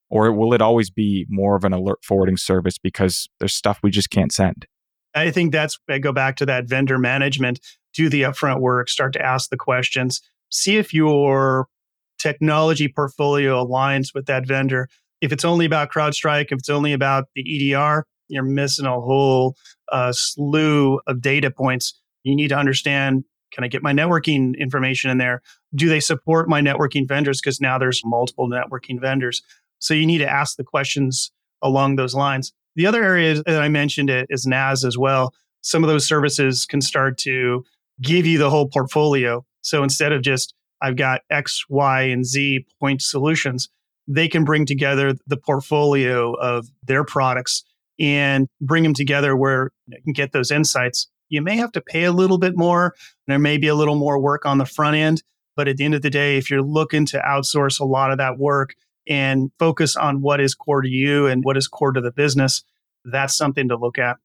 Or 0.09 0.31
will 0.31 0.53
it 0.53 0.61
always 0.61 0.89
be 0.89 1.25
more 1.29 1.57
of 1.57 1.65
an 1.65 1.73
alert 1.73 1.99
forwarding 2.03 2.37
service 2.37 2.77
because 2.77 3.29
there's 3.39 3.53
stuff 3.53 3.79
we 3.83 3.91
just 3.91 4.09
can't 4.09 4.31
send? 4.31 4.67
I 5.13 5.31
think 5.31 5.51
that's 5.51 5.77
I 5.89 5.99
go 5.99 6.13
back 6.13 6.37
to 6.37 6.45
that 6.45 6.67
vendor 6.67 6.97
management, 6.97 7.59
do 7.93 8.09
the 8.09 8.21
upfront 8.23 8.61
work, 8.61 8.89
start 8.89 9.13
to 9.13 9.21
ask 9.21 9.49
the 9.49 9.57
questions 9.57 10.21
see 10.51 10.77
if 10.77 10.93
your 10.93 11.67
technology 12.19 12.87
portfolio 12.87 13.65
aligns 13.65 14.13
with 14.13 14.27
that 14.27 14.45
vendor. 14.45 14.87
If 15.21 15.31
it's 15.31 15.45
only 15.45 15.65
about 15.65 15.91
CrowdStrike, 15.91 16.47
if 16.51 16.59
it's 16.59 16.69
only 16.69 16.93
about 16.93 17.25
the 17.35 17.73
EDR, 17.73 18.05
you're 18.27 18.43
missing 18.43 18.85
a 18.85 18.99
whole 18.99 19.55
uh, 19.91 20.11
slew 20.13 20.99
of 21.07 21.21
data 21.21 21.49
points. 21.49 21.99
You 22.23 22.35
need 22.35 22.49
to 22.49 22.57
understand 22.57 23.23
can 23.51 23.65
I 23.65 23.67
get 23.67 23.83
my 23.83 23.91
networking 23.91 24.57
information 24.57 25.11
in 25.11 25.17
there? 25.17 25.41
Do 25.75 25.89
they 25.89 25.99
support 25.99 26.47
my 26.47 26.61
networking 26.61 27.05
vendors? 27.05 27.41
Because 27.41 27.59
now 27.59 27.77
there's 27.77 28.01
multiple 28.05 28.47
networking 28.47 28.97
vendors. 28.97 29.41
So 29.79 29.93
you 29.93 30.05
need 30.05 30.19
to 30.19 30.29
ask 30.29 30.55
the 30.55 30.63
questions 30.63 31.33
along 31.61 31.97
those 31.97 32.15
lines. 32.15 32.53
The 32.75 32.85
other 32.85 33.03
area 33.03 33.41
that 33.43 33.61
I 33.61 33.69
mentioned 33.69 34.09
is 34.29 34.45
NaaS 34.45 34.85
as 34.85 34.97
well. 34.97 35.33
Some 35.61 35.83
of 35.83 35.89
those 35.89 36.07
services 36.07 36.65
can 36.65 36.81
start 36.81 37.17
to 37.19 37.63
give 38.01 38.25
you 38.25 38.37
the 38.37 38.49
whole 38.49 38.67
portfolio. 38.67 39.45
So 39.61 39.83
instead 39.83 40.11
of 40.11 40.21
just, 40.21 40.53
I've 40.81 40.95
got 40.95 41.21
X, 41.29 41.65
Y, 41.69 42.01
and 42.03 42.25
Z 42.25 42.65
point 42.79 43.01
solutions, 43.01 43.69
they 44.07 44.27
can 44.27 44.43
bring 44.43 44.65
together 44.65 45.13
the 45.27 45.37
portfolio 45.37 46.33
of 46.33 46.67
their 46.83 47.03
products 47.03 47.63
and 47.99 48.47
bring 48.59 48.83
them 48.83 48.93
together 48.93 49.35
where 49.35 49.71
you 49.87 50.01
can 50.03 50.13
get 50.13 50.31
those 50.31 50.49
insights. 50.49 51.07
You 51.29 51.41
may 51.41 51.55
have 51.57 51.71
to 51.73 51.81
pay 51.81 52.05
a 52.05 52.11
little 52.11 52.39
bit 52.39 52.57
more. 52.57 52.95
There 53.27 53.37
may 53.37 53.57
be 53.57 53.67
a 53.67 53.75
little 53.75 53.95
more 53.95 54.19
work 54.19 54.45
on 54.45 54.57
the 54.57 54.65
front 54.65 54.95
end. 54.95 55.21
But 55.55 55.67
at 55.67 55.77
the 55.77 55.85
end 55.85 55.93
of 55.93 56.01
the 56.01 56.09
day, 56.09 56.37
if 56.37 56.49
you're 56.49 56.61
looking 56.61 57.05
to 57.07 57.19
outsource 57.19 57.79
a 57.79 57.85
lot 57.85 58.11
of 58.11 58.17
that 58.17 58.39
work 58.39 58.73
and 59.07 59.51
focus 59.59 59.95
on 59.95 60.21
what 60.21 60.39
is 60.39 60.55
core 60.55 60.81
to 60.81 60.89
you 60.89 61.27
and 61.27 61.43
what 61.43 61.57
is 61.57 61.67
core 61.67 61.91
to 61.91 62.01
the 62.01 62.11
business, 62.11 62.63
that's 63.05 63.35
something 63.35 63.67
to 63.69 63.77
look 63.77 63.97
at. 63.97 64.17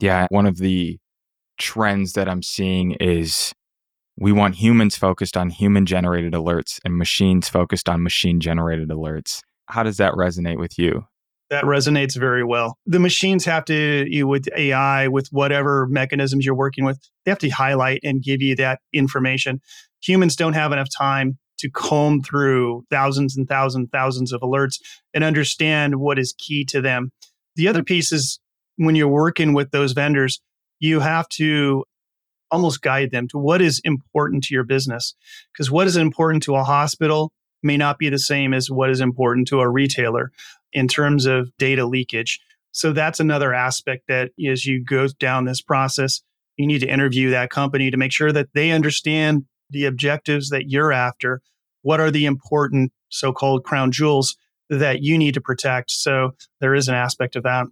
Yeah. 0.00 0.26
One 0.30 0.46
of 0.46 0.58
the 0.58 0.98
trends 1.58 2.14
that 2.14 2.28
I'm 2.28 2.42
seeing 2.42 2.92
is 3.00 3.52
we 4.16 4.32
want 4.32 4.56
humans 4.56 4.96
focused 4.96 5.36
on 5.36 5.50
human 5.50 5.86
generated 5.86 6.32
alerts 6.32 6.78
and 6.84 6.96
machines 6.96 7.48
focused 7.48 7.88
on 7.88 8.02
machine 8.02 8.40
generated 8.40 8.88
alerts. 8.88 9.40
How 9.66 9.82
does 9.82 9.96
that 9.96 10.12
resonate 10.14 10.58
with 10.58 10.78
you? 10.78 11.06
That 11.50 11.64
resonates 11.64 12.18
very 12.18 12.42
well. 12.42 12.78
The 12.86 12.98
machines 12.98 13.44
have 13.44 13.64
to, 13.66 14.06
you 14.08 14.26
with 14.26 14.48
AI, 14.56 15.08
with 15.08 15.28
whatever 15.28 15.86
mechanisms 15.86 16.44
you're 16.44 16.54
working 16.54 16.84
with, 16.84 16.98
they 17.24 17.30
have 17.30 17.38
to 17.40 17.48
highlight 17.50 18.00
and 18.02 18.22
give 18.22 18.40
you 18.40 18.56
that 18.56 18.80
information. 18.92 19.60
Humans 20.02 20.36
don't 20.36 20.54
have 20.54 20.72
enough 20.72 20.88
time 20.96 21.38
to 21.64 21.70
comb 21.70 22.22
through 22.22 22.84
thousands 22.90 23.38
and 23.38 23.48
thousands, 23.48 23.88
thousands 23.90 24.32
of 24.32 24.42
alerts 24.42 24.78
and 25.14 25.24
understand 25.24 25.96
what 25.96 26.18
is 26.18 26.34
key 26.36 26.62
to 26.66 26.82
them. 26.82 27.10
The 27.56 27.68
other 27.68 27.82
piece 27.82 28.12
is 28.12 28.38
when 28.76 28.94
you're 28.94 29.08
working 29.08 29.54
with 29.54 29.70
those 29.70 29.92
vendors, 29.92 30.42
you 30.78 31.00
have 31.00 31.26
to 31.30 31.84
almost 32.50 32.82
guide 32.82 33.12
them 33.12 33.28
to 33.28 33.38
what 33.38 33.62
is 33.62 33.80
important 33.82 34.44
to 34.44 34.54
your 34.54 34.62
business. 34.62 35.14
Because 35.52 35.70
what 35.70 35.86
is 35.86 35.96
important 35.96 36.42
to 36.42 36.54
a 36.54 36.64
hospital 36.64 37.32
may 37.62 37.78
not 37.78 37.98
be 37.98 38.10
the 38.10 38.18
same 38.18 38.52
as 38.52 38.70
what 38.70 38.90
is 38.90 39.00
important 39.00 39.48
to 39.48 39.60
a 39.60 39.68
retailer 39.68 40.32
in 40.74 40.86
terms 40.86 41.24
of 41.24 41.50
data 41.56 41.86
leakage. 41.86 42.40
So 42.72 42.92
that's 42.92 43.20
another 43.20 43.54
aspect 43.54 44.04
that 44.08 44.32
as 44.46 44.66
you 44.66 44.84
go 44.84 45.08
down 45.18 45.46
this 45.46 45.62
process, 45.62 46.20
you 46.58 46.66
need 46.66 46.80
to 46.80 46.88
interview 46.88 47.30
that 47.30 47.48
company 47.48 47.90
to 47.90 47.96
make 47.96 48.12
sure 48.12 48.32
that 48.32 48.48
they 48.52 48.70
understand 48.70 49.46
the 49.70 49.86
objectives 49.86 50.50
that 50.50 50.68
you're 50.68 50.92
after. 50.92 51.40
What 51.84 52.00
are 52.00 52.10
the 52.10 52.24
important 52.24 52.92
so 53.10 53.30
called 53.32 53.62
crown 53.62 53.92
jewels 53.92 54.36
that 54.70 55.02
you 55.02 55.18
need 55.18 55.34
to 55.34 55.40
protect? 55.40 55.90
So 55.90 56.34
there 56.60 56.74
is 56.74 56.88
an 56.88 56.94
aspect 56.94 57.36
of 57.36 57.42
that. 57.42 57.66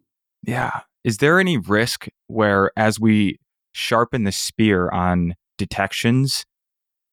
Yeah. 0.46 0.80
Is 1.02 1.16
there 1.16 1.40
any 1.40 1.56
risk 1.56 2.06
where, 2.26 2.70
as 2.76 3.00
we 3.00 3.38
sharpen 3.72 4.24
the 4.24 4.32
spear 4.32 4.90
on 4.90 5.34
detections, 5.56 6.44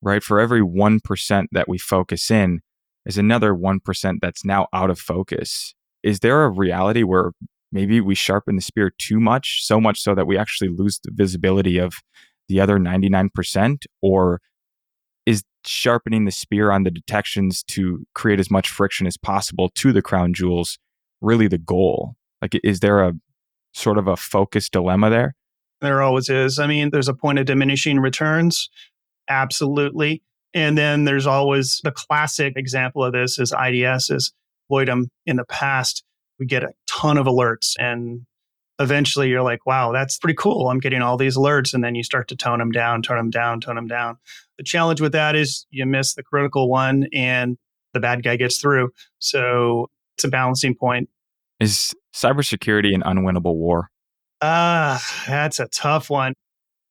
right, 0.02 0.22
for 0.22 0.42
every 0.42 0.62
1% 0.62 1.46
that 1.54 1.70
we 1.70 1.78
focus 1.78 2.30
in, 2.30 2.60
is 3.06 3.18
another 3.18 3.54
1% 3.54 4.18
that's 4.22 4.44
now 4.44 4.68
out 4.74 4.90
of 4.90 5.00
focus? 5.00 5.74
Is 6.04 6.20
there 6.20 6.44
a 6.44 6.50
reality 6.50 7.04
where 7.04 7.32
maybe 7.72 8.02
we 8.02 8.14
sharpen 8.14 8.58
the 8.58 8.62
spear 8.62 8.92
too 8.98 9.22
much, 9.22 9.66
so 9.66 9.80
much 9.80 10.02
so 10.02 10.14
that 10.16 10.28
we 10.28 10.38
actually 10.38 10.70
lose 10.70 11.00
the 11.02 11.12
visibility 11.14 11.78
of 11.78 11.94
the 12.50 12.60
other 12.60 12.78
99%? 12.78 13.86
Or 14.02 14.42
sharpening 15.66 16.26
the 16.26 16.32
spear 16.32 16.72
on 16.72 16.84
the 16.84 16.92
detections 16.92 17.64
to 17.64 18.06
create 18.16 18.40
as 18.40 18.50
much 18.50 18.70
friction 18.70 19.08
as 19.08 19.18
possible 19.18 19.70
to 19.76 19.92
the 19.92 20.02
crown 20.02 20.34
jewels 20.34 20.78
really 21.22 21.48
the 21.48 21.58
goal? 21.58 22.16
Like, 22.42 22.60
is 22.64 22.80
there 22.80 23.02
a 23.02 23.14
sort 23.74 23.98
of 23.98 24.08
a 24.08 24.16
focus 24.16 24.70
dilemma 24.70 25.10
there? 25.10 25.36
There 25.82 26.02
always 26.02 26.30
is. 26.30 26.60
I 26.60 26.68
mean, 26.68 26.90
there's 26.92 27.08
a 27.08 27.14
point 27.14 27.40
of 27.40 27.46
diminishing 27.46 28.00
returns. 28.00 28.70
Absolutely. 29.30 30.22
And 30.54 30.78
then 30.78 31.06
there's 31.06 31.28
always 31.28 31.80
the 31.84 31.92
classic 31.92 32.54
example 32.56 33.04
of 33.04 33.14
this 33.14 33.38
is 33.40 33.54
IDS 33.54 34.10
is 34.10 34.34
Voidum 34.72 35.06
in 35.26 35.36
the 35.38 35.46
past. 35.46 36.04
We 36.40 36.46
get 36.46 36.64
a 36.64 36.74
ton 36.88 37.18
of 37.18 37.28
alerts 37.28 37.76
and 37.80 38.26
eventually 38.80 39.30
you're 39.30 39.44
like, 39.44 39.66
wow, 39.66 39.92
that's 39.92 40.18
pretty 40.18 40.36
cool. 40.36 40.70
I'm 40.70 40.80
getting 40.80 41.02
all 41.02 41.18
these 41.18 41.38
alerts. 41.38 41.74
And 41.74 41.84
then 41.84 41.96
you 41.96 42.04
start 42.04 42.28
to 42.30 42.36
tone 42.36 42.60
them 42.60 42.72
down, 42.72 43.02
tone 43.02 43.18
them 43.18 43.30
down, 43.30 43.60
tone 43.60 43.76
them 43.76 43.88
down. 43.88 44.18
The 44.58 44.64
challenge 44.64 45.02
with 45.02 45.12
that 45.12 45.36
is 45.36 45.66
you 45.70 45.86
miss 45.86 46.16
the 46.16 46.24
critical 46.24 46.70
one 46.70 47.08
and 47.14 47.58
the 47.94 48.00
bad 48.00 48.24
guy 48.24 48.38
gets 48.38 48.60
through. 48.60 48.92
So 49.20 49.90
it's 50.16 50.24
a 50.24 50.30
balancing 50.30 50.76
point. 50.76 51.10
Is 51.60 51.94
cybersecurity 52.14 52.96
an 52.96 53.02
unwinnable 53.02 53.56
war? 53.56 53.90
Ah, 54.42 54.96
uh, 54.96 55.30
that's 55.30 55.60
a 55.60 55.68
tough 55.68 56.10
one. 56.10 56.34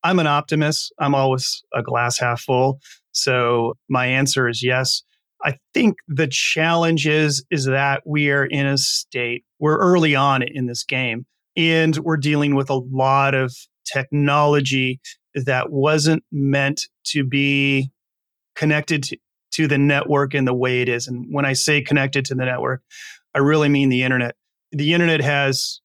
I'm 0.05 0.19
an 0.19 0.27
optimist. 0.27 0.93
I'm 0.99 1.15
always 1.15 1.63
a 1.75 1.83
glass 1.83 2.19
half 2.19 2.43
full. 2.43 2.81
So 3.13 3.75
my 3.89 4.07
answer 4.07 4.49
is 4.49 4.63
yes. 4.63 5.03
I 5.43 5.57
think 5.73 5.97
the 6.09 6.27
challenge 6.27 7.07
is 7.07 7.45
is 7.51 7.65
that 7.65 8.03
we 8.05 8.31
are 8.31 8.45
in 8.45 8.67
a 8.67 8.77
state 8.77 9.45
we're 9.61 9.79
early 9.79 10.15
on 10.15 10.43
in 10.43 10.67
this 10.67 10.85
game 10.85 11.27
and 11.59 11.97
we're 11.99 12.17
dealing 12.17 12.55
with 12.55 12.71
a 12.71 12.77
lot 12.77 13.35
of 13.35 13.53
technology 13.85 15.01
that 15.35 15.71
wasn't 15.71 16.23
meant 16.31 16.83
to 17.05 17.25
be 17.25 17.91
connected 18.55 19.03
to, 19.03 19.19
the 19.67 19.77
network 19.77 20.37
in 20.37 20.45
the 20.45 20.55
way 20.55 20.83
it 20.83 20.89
is. 20.89 21.09
And 21.09 21.27
when 21.33 21.45
I 21.45 21.53
say 21.53 21.83
connected 21.83 22.25
to 22.27 22.37
the 22.37 22.45
network, 22.45 22.81
I 23.35 23.39
really 23.39 23.69
mean 23.69 23.89
the 23.89 24.05
internet. 24.05 24.37
The 24.71 24.95
internet 24.95 25.21
has 25.21 25.81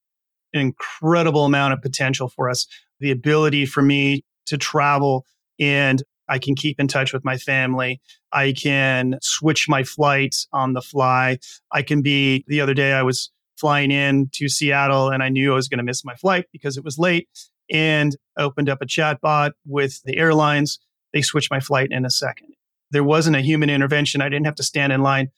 an 0.53 0.61
incredible 0.61 1.45
amount 1.45 1.73
of 1.73 1.81
potential 1.81 2.29
for 2.29 2.51
us. 2.51 2.67
The 2.99 3.09
ability 3.09 3.65
for 3.65 3.81
me 3.81 4.23
to 4.45 4.59
travel 4.59 5.25
and 5.59 6.03
I 6.29 6.37
can 6.37 6.53
keep 6.53 6.79
in 6.79 6.87
touch 6.87 7.13
with 7.13 7.25
my 7.25 7.37
family. 7.37 7.99
I 8.31 8.51
can 8.53 9.17
switch 9.23 9.67
my 9.67 9.83
flights 9.83 10.47
on 10.53 10.73
the 10.73 10.81
fly. 10.81 11.39
I 11.71 11.81
can 11.81 12.03
be, 12.03 12.45
the 12.47 12.61
other 12.61 12.75
day 12.75 12.93
I 12.93 13.01
was 13.01 13.31
flying 13.57 13.91
in 13.91 14.29
to 14.33 14.49
Seattle 14.49 15.09
and 15.09 15.21
I 15.21 15.29
knew 15.29 15.51
I 15.51 15.55
was 15.55 15.67
going 15.67 15.77
to 15.77 15.83
miss 15.83 16.03
my 16.03 16.15
flight 16.15 16.45
because 16.51 16.77
it 16.77 16.83
was 16.83 16.97
late 16.97 17.27
and 17.71 18.15
opened 18.37 18.69
up 18.69 18.81
a 18.81 18.85
chat 18.85 19.21
bot 19.21 19.53
with 19.65 20.01
the 20.03 20.17
airlines. 20.17 20.79
They 21.13 21.21
switched 21.21 21.51
my 21.51 21.59
flight 21.59 21.89
in 21.91 22.05
a 22.05 22.09
second. 22.09 22.49
There 22.91 23.03
wasn't 23.03 23.35
a 23.35 23.41
human 23.41 23.69
intervention. 23.69 24.21
I 24.21 24.29
didn't 24.29 24.45
have 24.45 24.55
to 24.55 24.63
stand 24.63 24.93
in 24.93 25.01
line. 25.01 25.29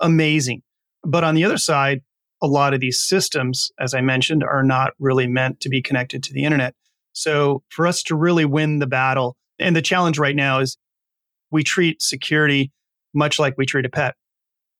Amazing. 0.00 0.62
But 1.04 1.24
on 1.24 1.34
the 1.34 1.44
other 1.44 1.58
side, 1.58 2.02
a 2.42 2.46
lot 2.46 2.74
of 2.74 2.80
these 2.80 3.02
systems, 3.02 3.70
as 3.80 3.94
I 3.94 4.00
mentioned, 4.00 4.44
are 4.44 4.62
not 4.62 4.92
really 4.98 5.26
meant 5.26 5.60
to 5.60 5.68
be 5.68 5.82
connected 5.82 6.22
to 6.24 6.32
the 6.32 6.44
internet. 6.44 6.74
So 7.12 7.62
for 7.68 7.86
us 7.86 8.02
to 8.04 8.16
really 8.16 8.44
win 8.44 8.78
the 8.78 8.86
battle, 8.86 9.36
and 9.58 9.74
the 9.74 9.82
challenge 9.82 10.18
right 10.18 10.36
now 10.36 10.60
is 10.60 10.78
we 11.50 11.64
treat 11.64 12.00
security 12.00 12.70
much 13.14 13.38
like 13.38 13.56
we 13.56 13.66
treat 13.66 13.86
a 13.86 13.90
pet. 13.90 14.14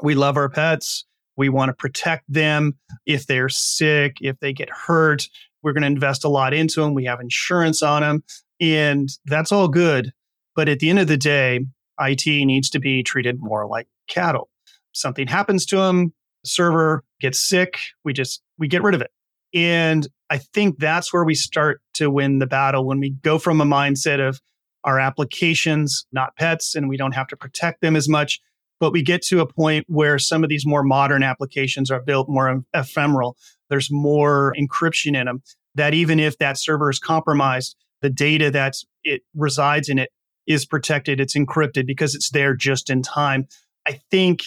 We 0.03 0.15
love 0.15 0.37
our 0.37 0.49
pets. 0.49 1.05
We 1.39 1.49
want 1.49 1.71
to 1.71 1.73
protect 1.73 2.25
them. 2.31 2.77
If 3.07 3.27
they're 3.27 3.49
sick, 3.49 4.19
if 4.21 4.39
they 4.41 4.53
get 4.53 4.69
hurt, 4.69 5.27
we're 5.63 5.73
going 5.73 5.83
to 5.83 5.87
invest 5.87 6.25
a 6.25 6.29
lot 6.29 6.53
into 6.53 6.83
them. 6.83 6.95
We 6.95 7.05
have 7.07 7.21
insurance 7.21 7.83
on 7.83 8.03
them. 8.03 8.25
And 8.61 9.09
that's 9.25 9.53
all 9.53 9.69
good. 9.69 10.13
But 10.55 10.69
at 10.69 10.81
the 10.81 10.91
end 10.91 10.99
of 10.99 11.09
the 11.09 11.17
day, 11.17 11.61
IT 12.01 12.27
needs 12.27 12.69
to 12.71 12.81
be 12.81 13.03
treated 13.03 13.39
more 13.39 13.67
like 13.67 13.87
cattle. 14.09 14.51
Something 14.93 15.29
happens 15.29 15.65
to 15.67 15.77
them, 15.77 16.13
server 16.45 17.05
gets 17.21 17.39
sick, 17.39 17.79
we 18.05 18.13
just 18.13 18.43
we 18.59 18.69
get 18.69 18.83
rid 18.83 18.95
of 18.95 19.01
it. 19.01 19.11
And 19.55 20.07
I 20.31 20.39
think 20.39 20.79
that's 20.79 21.13
where 21.13 21.25
we 21.25 21.35
start 21.35 21.81
to 21.95 22.11
win 22.11 22.39
the 22.39 22.47
battle 22.47 22.85
when 22.85 23.01
we 23.01 23.11
go 23.11 23.39
from 23.39 23.61
a 23.61 23.65
mindset 23.65 24.27
of 24.27 24.41
our 24.85 24.99
applications, 24.99 26.07
not 26.13 26.37
pets, 26.37 26.75
and 26.75 26.89
we 26.89 26.97
don't 26.97 27.15
have 27.15 27.29
to 27.29 27.37
protect 27.37 27.81
them 27.81 27.97
as 27.97 28.09
much. 28.09 28.41
But 28.81 28.93
we 28.93 29.03
get 29.03 29.23
to 29.23 29.41
a 29.41 29.47
point 29.47 29.87
where 29.89 30.19
some 30.19 30.45
of 30.45 30.51
these 30.51 30.67
more 30.67 30.83
modern 30.83 31.23
applications 31.23 31.91
are 31.91 32.01
built 32.01 32.29
more 32.29 32.63
ephemeral. 32.75 33.37
There's 33.71 33.91
more 33.91 34.55
encryption 34.59 35.17
in 35.17 35.27
them 35.27 35.43
that 35.75 35.95
even 35.95 36.21
if 36.21 36.39
that 36.39 36.59
server 36.59 36.91
is 36.91 36.99
compromised, 36.99 37.77
the 38.03 38.11
data 38.11 38.51
that 38.51 38.75
it 39.05 39.23
resides 39.35 39.89
in 39.89 39.99
it 39.99 40.11
is 40.47 40.65
protected. 40.65 41.21
It's 41.21 41.37
encrypted 41.37 41.87
because 41.87 42.15
it's 42.15 42.31
there 42.31 42.55
just 42.55 42.91
in 42.91 43.03
time. 43.03 43.47
I 43.87 44.01
think 44.11 44.43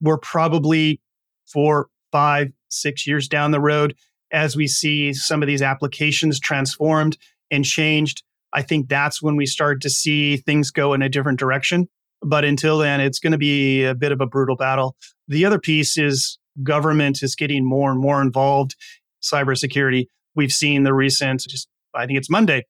we're 0.00 0.18
probably 0.18 1.00
four, 1.46 1.88
five, 2.12 2.52
six 2.68 3.06
years 3.06 3.28
down 3.28 3.50
the 3.50 3.60
road 3.60 3.94
as 4.32 4.56
we 4.56 4.66
see 4.66 5.12
some 5.12 5.42
of 5.42 5.46
these 5.46 5.62
applications 5.62 6.40
transformed 6.40 7.16
and 7.50 7.64
changed. 7.64 8.22
I 8.52 8.62
think 8.62 8.88
that's 8.88 9.22
when 9.22 9.36
we 9.36 9.46
start 9.46 9.80
to 9.82 9.90
see 9.90 10.36
things 10.36 10.70
go 10.70 10.94
in 10.94 11.02
a 11.02 11.08
different 11.08 11.38
direction. 11.38 11.88
But 12.28 12.44
until 12.44 12.78
then, 12.78 13.00
it's 13.00 13.20
going 13.20 13.32
to 13.32 13.38
be 13.38 13.84
a 13.84 13.94
bit 13.94 14.10
of 14.10 14.20
a 14.20 14.26
brutal 14.26 14.56
battle. 14.56 14.96
The 15.28 15.44
other 15.44 15.60
piece 15.60 15.96
is 15.96 16.38
government 16.62 17.22
is 17.22 17.36
getting 17.36 17.64
more 17.64 17.92
and 17.92 18.00
more 18.00 18.20
involved. 18.20 18.74
Cybersecurity. 19.22 20.08
We've 20.34 20.50
seen 20.50 20.82
the 20.82 20.92
recent, 20.92 21.44
just 21.48 21.68
I 21.94 22.04
think 22.04 22.18
it's 22.18 22.28
Monday, 22.28 22.64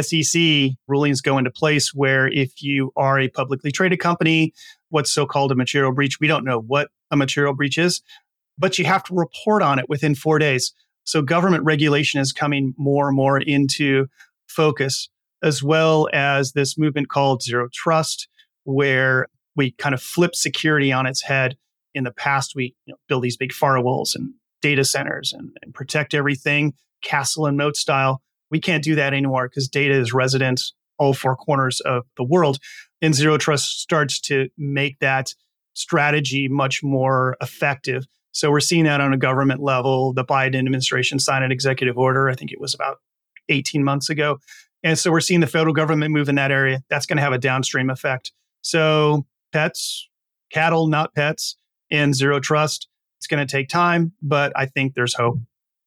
SEC 0.00 0.70
rulings 0.86 1.20
go 1.20 1.36
into 1.36 1.50
place 1.50 1.92
where 1.92 2.28
if 2.28 2.62
you 2.62 2.92
are 2.96 3.18
a 3.18 3.28
publicly 3.28 3.72
traded 3.72 3.98
company, 3.98 4.54
what's 4.88 5.12
so 5.12 5.26
called 5.26 5.50
a 5.50 5.56
material 5.56 5.92
breach, 5.92 6.20
we 6.20 6.28
don't 6.28 6.44
know 6.44 6.60
what 6.60 6.88
a 7.10 7.16
material 7.16 7.54
breach 7.54 7.78
is, 7.78 8.02
but 8.56 8.78
you 8.78 8.84
have 8.84 9.02
to 9.04 9.14
report 9.14 9.62
on 9.62 9.78
it 9.80 9.88
within 9.88 10.14
four 10.14 10.38
days. 10.38 10.72
So 11.04 11.22
government 11.22 11.64
regulation 11.64 12.20
is 12.20 12.32
coming 12.32 12.72
more 12.78 13.08
and 13.08 13.16
more 13.16 13.38
into 13.40 14.06
focus, 14.46 15.10
as 15.42 15.60
well 15.60 16.08
as 16.12 16.52
this 16.52 16.78
movement 16.78 17.08
called 17.08 17.42
zero 17.42 17.68
trust, 17.72 18.28
where 18.64 19.28
we 19.56 19.72
kind 19.72 19.94
of 19.94 20.02
flip 20.02 20.34
security 20.34 20.92
on 20.92 21.06
its 21.06 21.22
head. 21.22 21.56
In 21.94 22.04
the 22.04 22.12
past, 22.12 22.52
we 22.54 22.74
you 22.86 22.92
know, 22.92 22.96
build 23.06 23.22
these 23.22 23.36
big 23.36 23.52
firewalls 23.52 24.14
and 24.14 24.32
data 24.62 24.84
centers 24.84 25.32
and, 25.32 25.50
and 25.62 25.74
protect 25.74 26.14
everything 26.14 26.72
castle 27.02 27.46
and 27.46 27.56
moat 27.56 27.76
style. 27.76 28.22
We 28.50 28.60
can't 28.60 28.84
do 28.84 28.94
that 28.94 29.12
anymore 29.12 29.48
because 29.48 29.68
data 29.68 29.94
is 29.94 30.12
resident 30.12 30.62
all 30.98 31.14
four 31.14 31.36
corners 31.36 31.80
of 31.80 32.04
the 32.16 32.24
world. 32.24 32.58
And 33.00 33.14
zero 33.14 33.36
trust 33.36 33.80
starts 33.80 34.20
to 34.20 34.48
make 34.56 34.98
that 35.00 35.34
strategy 35.74 36.48
much 36.48 36.82
more 36.82 37.36
effective. 37.40 38.06
So 38.30 38.50
we're 38.50 38.60
seeing 38.60 38.84
that 38.84 39.00
on 39.00 39.12
a 39.12 39.18
government 39.18 39.60
level. 39.60 40.12
The 40.12 40.24
Biden 40.24 40.58
administration 40.58 41.18
signed 41.18 41.44
an 41.44 41.52
executive 41.52 41.98
order. 41.98 42.28
I 42.28 42.34
think 42.34 42.52
it 42.52 42.60
was 42.60 42.74
about 42.74 42.98
18 43.48 43.82
months 43.82 44.08
ago. 44.08 44.38
And 44.82 44.98
so 44.98 45.10
we're 45.10 45.20
seeing 45.20 45.40
the 45.40 45.46
federal 45.46 45.74
government 45.74 46.12
move 46.12 46.28
in 46.28 46.36
that 46.36 46.50
area. 46.50 46.82
That's 46.88 47.06
going 47.06 47.16
to 47.16 47.22
have 47.22 47.32
a 47.32 47.38
downstream 47.38 47.90
effect. 47.90 48.32
So 48.62 49.26
pets, 49.52 50.08
cattle, 50.52 50.86
not 50.88 51.14
pets, 51.14 51.56
and 51.90 52.14
zero 52.14 52.40
trust. 52.40 52.88
It's 53.18 53.26
going 53.26 53.46
to 53.46 53.50
take 53.50 53.68
time, 53.68 54.12
but 54.22 54.52
I 54.56 54.66
think 54.66 54.94
there's 54.94 55.14
hope. 55.14 55.38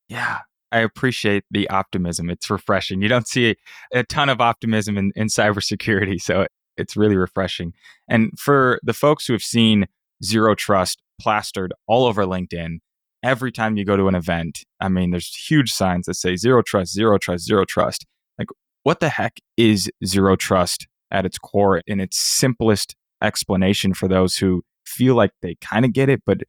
Yeah. 0.07 0.39
I 0.71 0.79
appreciate 0.79 1.43
the 1.51 1.69
optimism. 1.69 2.29
It's 2.29 2.49
refreshing. 2.49 3.01
You 3.01 3.07
don't 3.07 3.27
see 3.27 3.55
a, 3.93 4.03
ton 4.03 4.29
of 4.29 4.41
optimism 4.41 4.97
in, 4.97 5.11
in 5.15 5.27
cybersecurity. 5.27 6.21
So 6.21 6.47
it's 6.77 6.97
really 6.97 7.15
refreshing. 7.15 7.73
And 8.09 8.31
for 8.37 8.79
the 8.83 8.93
folks 8.93 9.25
who 9.25 9.33
have 9.33 9.43
seen 9.43 9.85
zero 10.23 10.55
trust 10.55 11.01
plastered 11.21 11.73
all 11.87 12.05
over 12.05 12.25
LinkedIn, 12.25 12.79
every 13.23 13.51
time 13.51 13.77
you 13.77 13.85
go 13.85 13.95
to 13.95 14.07
an 14.07 14.15
event, 14.15 14.59
I 14.79 14.89
mean, 14.89 15.11
there's 15.11 15.33
huge 15.33 15.71
signs 15.71 16.07
that 16.07 16.15
say 16.15 16.35
zero 16.35 16.61
trust, 16.61 16.93
zero 16.93 17.17
trust, 17.17 17.45
zero 17.45 17.63
trust. 17.65 18.05
Like, 18.37 18.47
what 18.83 18.99
the 18.99 19.09
heck 19.09 19.37
is 19.57 19.89
zero 20.05 20.35
trust 20.35 20.87
at 21.15 21.25
its 21.25 21.37
core 21.37 21.81
in 21.87 22.01
its 22.01 22.19
simplest 22.19 22.95
explanation 23.21 23.93
for 23.93 24.07
those 24.07 24.35
who 24.35 24.61
feel 24.85 25.15
like 25.15 25.31
they 25.41 25.55
kind 25.61 25.85
of 25.85 25.93
get 25.93 26.09
it, 26.09 26.21
but 26.25 26.41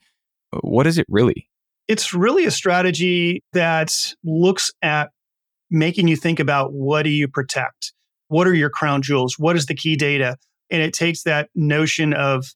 uh, 0.53 0.59
what 0.63 0.87
is 0.87 0.99
it 0.99 1.07
really? 1.09 1.49
It's 1.89 2.13
really 2.13 2.45
a 2.47 2.51
strategy 2.51 3.45
that 3.53 4.13
looks 4.25 4.73
at 4.83 5.11
making 5.71 6.09
you 6.09 6.17
think 6.17 6.41
about 6.41 6.73
what 6.73 7.05
do 7.05 7.11
you 7.11 7.29
protect? 7.29 7.93
What 8.29 8.49
are 8.49 8.55
your 8.55 8.71
crown 8.71 9.03
jewels? 9.03 9.39
What 9.39 9.55
is 9.55 9.67
the 9.67 9.75
key 9.75 9.95
data? 9.95 10.37
And 10.69 10.83
it 10.83 10.93
takes 10.93 11.23
that 11.23 11.49
notion 11.55 12.13
of 12.13 12.47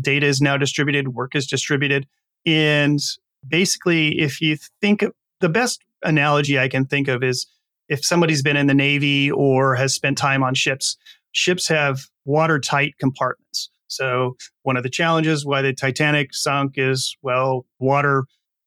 data 0.00 0.26
is 0.26 0.40
now 0.40 0.56
distributed, 0.56 1.08
work 1.08 1.34
is 1.34 1.46
distributed. 1.46 2.06
And 2.46 2.98
basically, 3.46 4.18
if 4.18 4.40
you 4.40 4.56
think 4.80 5.04
the 5.40 5.50
best 5.50 5.82
analogy 6.02 6.58
I 6.58 6.68
can 6.68 6.86
think 6.86 7.08
of 7.08 7.22
is 7.22 7.46
if 7.88 8.04
somebody's 8.04 8.42
been 8.42 8.56
in 8.56 8.66
the 8.66 8.74
Navy 8.74 9.30
or 9.30 9.74
has 9.74 9.94
spent 9.94 10.18
time 10.18 10.42
on 10.42 10.54
ships, 10.54 10.96
ships 11.38 11.68
have 11.68 12.06
watertight 12.24 12.94
compartments. 12.98 13.70
So, 13.86 14.36
one 14.62 14.76
of 14.76 14.82
the 14.82 14.90
challenges 14.90 15.46
why 15.46 15.62
the 15.62 15.72
Titanic 15.72 16.34
sunk 16.34 16.74
is 16.76 17.16
well, 17.22 17.64
water 17.78 18.24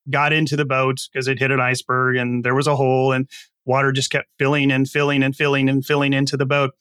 got 0.10 0.34
into 0.34 0.55
the 0.55 0.65
boat 0.65 0.97
because 1.12 1.27
it 1.27 1.38
hit 1.38 1.51
an 1.51 1.60
iceberg 1.60 2.15
and 2.17 2.43
there 2.43 2.55
was 2.55 2.65
a 2.65 2.75
hole 2.75 3.12
and 3.12 3.29
water 3.65 3.91
just 3.91 4.10
kept 4.10 4.27
filling 4.39 4.71
and 4.71 4.89
filling 4.89 5.21
and 5.21 5.36
filling 5.36 5.69
and 5.69 5.86
filling 5.86 6.13
into 6.13 6.38
the 6.38 6.45
boat. 6.45 6.71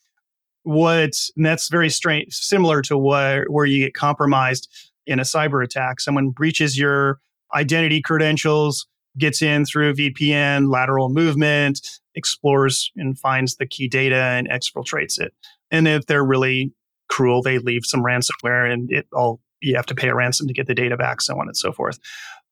What 0.63 1.13
that's 1.37 1.69
very 1.69 1.91
strange, 1.91 2.35
similar 2.35 2.81
to 2.83 2.97
where, 2.97 3.45
where 3.49 3.67
you 3.67 3.85
get 3.85 3.95
compromised 3.95 4.69
in 5.07 5.19
a 5.19 5.25
cyber 5.25 5.63
attack. 5.63 6.01
Someone 6.01 6.31
breaches 6.31 6.79
your 6.79 7.21
identity 7.55 8.01
credentials, 8.01 8.87
gets 9.19 9.43
in 9.43 9.67
through 9.67 9.95
VPN, 9.95 10.71
lateral 10.71 11.11
movement, 11.11 11.81
explores 12.15 12.91
and 12.97 13.19
finds 13.19 13.57
the 13.57 13.67
key 13.67 13.89
data 13.89 14.17
and 14.17 14.49
exfiltrates 14.49 15.21
it. 15.21 15.35
And 15.71 15.87
if 15.87 16.07
they're 16.07 16.25
really 16.25 16.73
cruel, 17.09 17.43
they 17.43 17.59
leave 17.59 17.85
some 17.85 18.03
ransomware 18.03 18.73
and 18.73 18.91
it 18.91 19.07
all 19.13 19.41
you 19.61 19.77
have 19.77 19.87
to 19.87 19.95
pay 19.95 20.09
a 20.09 20.15
ransom 20.15 20.47
to 20.47 20.55
get 20.55 20.67
the 20.67 20.75
data 20.75 20.97
back, 20.97 21.21
so 21.21 21.39
on 21.39 21.47
and 21.47 21.57
so 21.57 21.73
forth. 21.73 21.99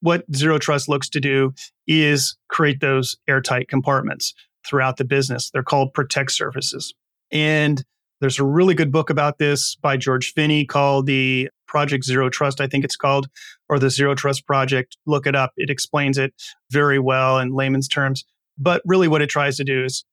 What 0.01 0.23
Zero 0.35 0.59
Trust 0.59 0.87
looks 0.87 1.09
to 1.09 1.19
do 1.19 1.53
is 1.87 2.37
create 2.49 2.79
those 2.81 3.17
airtight 3.27 3.67
compartments 3.67 4.33
throughout 4.65 4.97
the 4.97 5.05
business. 5.05 5.49
They're 5.49 5.63
called 5.63 5.93
protect 5.93 6.31
surfaces. 6.31 6.93
And 7.31 7.83
there's 8.21 8.39
a 8.39 8.45
really 8.45 8.75
good 8.75 8.91
book 8.91 9.09
about 9.09 9.37
this 9.39 9.75
by 9.75 9.97
George 9.97 10.33
Finney 10.33 10.65
called 10.65 11.05
the 11.05 11.49
Project 11.67 12.03
Zero 12.03 12.29
Trust, 12.29 12.59
I 12.59 12.67
think 12.67 12.83
it's 12.83 12.95
called, 12.95 13.27
or 13.69 13.79
the 13.79 13.89
Zero 13.89 14.15
Trust 14.15 14.45
Project. 14.45 14.97
Look 15.05 15.25
it 15.25 15.35
up. 15.35 15.51
It 15.55 15.69
explains 15.69 16.17
it 16.17 16.33
very 16.71 16.99
well 16.99 17.39
in 17.39 17.53
layman's 17.53 17.87
terms. 17.87 18.25
But 18.57 18.81
really, 18.85 19.07
what 19.07 19.21
it 19.21 19.29
tries 19.29 19.55
to 19.57 19.63
do 19.63 19.85
is 19.85 20.03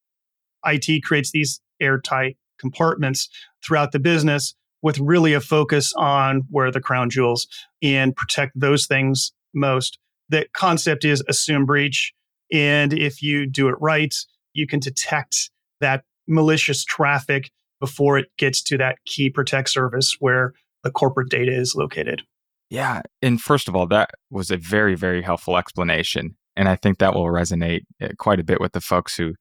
IT 0.64 1.03
creates 1.03 1.33
these 1.33 1.61
airtight 1.81 2.37
compartments 2.59 3.29
throughout 3.64 3.92
the 3.92 3.99
business 3.99 4.55
with 4.83 4.99
really 4.99 5.33
a 5.33 5.40
focus 5.40 5.92
on 5.97 6.42
where 6.51 6.71
the 6.71 6.81
crown 6.81 7.11
jewels 7.11 7.47
and 7.83 8.14
protect 8.14 8.53
those 8.55 8.87
things 8.87 9.33
most. 9.55 9.99
The 10.29 10.47
concept 10.53 11.05
is 11.05 11.23
assume 11.29 11.66
breach. 11.66 12.12
And 12.53 12.92
if 12.92 13.23
you 13.23 13.47
do 13.47 13.69
it 13.69 13.75
right, 13.81 14.14
you 14.53 14.66
can 14.66 14.81
detect 14.81 15.51
that 15.81 16.05
malicious 16.29 16.85
traffic 16.85 17.51
before 17.81 18.19
it 18.19 18.29
gets 18.38 18.62
to 18.62 18.79
that 18.79 18.99
key 19.05 19.31
protect 19.31 19.71
surface 19.71 20.16
where 20.21 20.53
the 20.83 20.90
corporate 20.90 21.29
data 21.31 21.53
is 21.53 21.75
located. 21.75 22.23
Yeah. 22.71 23.03
And 23.23 23.40
first 23.40 23.69
of 23.69 23.77
all, 23.77 23.87
that 23.88 24.11
was 24.31 24.51
a 24.51 24.57
very, 24.57 24.95
very 24.95 25.23
helpful 25.23 25.57
explanation. 25.57 26.37
And 26.57 26.69
I 26.69 26.77
think 26.77 26.99
that 26.99 27.14
will 27.14 27.27
resonate 27.27 27.83
eh, 28.01 28.09
quite 28.19 28.40
a 28.40 28.45
bit 28.45 28.61
with 28.61 28.73
the 28.73 28.81
folks 28.81 29.16
who 29.16 29.35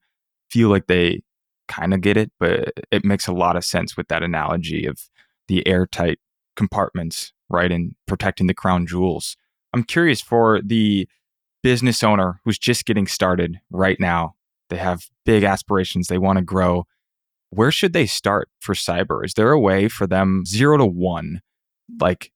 feel 0.50 0.68
like 0.68 0.86
they 0.86 1.22
kind 1.68 1.94
of 1.94 2.00
get 2.00 2.16
it, 2.16 2.30
but 2.38 2.72
it 2.90 3.04
makes 3.04 3.26
a 3.26 3.32
lot 3.32 3.56
of 3.56 3.64
sense 3.64 3.96
with 3.96 4.08
that 4.08 4.22
analogy 4.22 4.86
of 4.86 4.98
the 5.48 5.66
airtight 5.66 6.18
compartments, 6.56 7.32
right? 7.48 7.70
And 7.70 7.94
protecting 8.06 8.46
the 8.46 8.54
crown 8.54 8.86
jewels. 8.86 9.36
I'm 9.72 9.84
curious 9.84 10.20
for 10.20 10.60
the 10.62 11.08
business 11.62 12.02
owner 12.02 12.40
who's 12.44 12.58
just 12.58 12.86
getting 12.86 13.06
started 13.06 13.58
right 13.70 13.98
now. 14.00 14.34
They 14.70 14.76
have 14.76 15.06
big 15.24 15.44
aspirations, 15.44 16.08
they 16.08 16.18
want 16.18 16.38
to 16.38 16.44
grow. 16.44 16.86
Where 17.50 17.70
should 17.70 17.92
they 17.92 18.06
start 18.06 18.48
for 18.60 18.74
cyber? 18.74 19.24
Is 19.24 19.34
there 19.34 19.52
a 19.52 19.60
way 19.60 19.88
for 19.88 20.06
them 20.06 20.44
zero 20.46 20.76
to 20.78 20.86
one? 20.86 21.40
Like, 22.00 22.32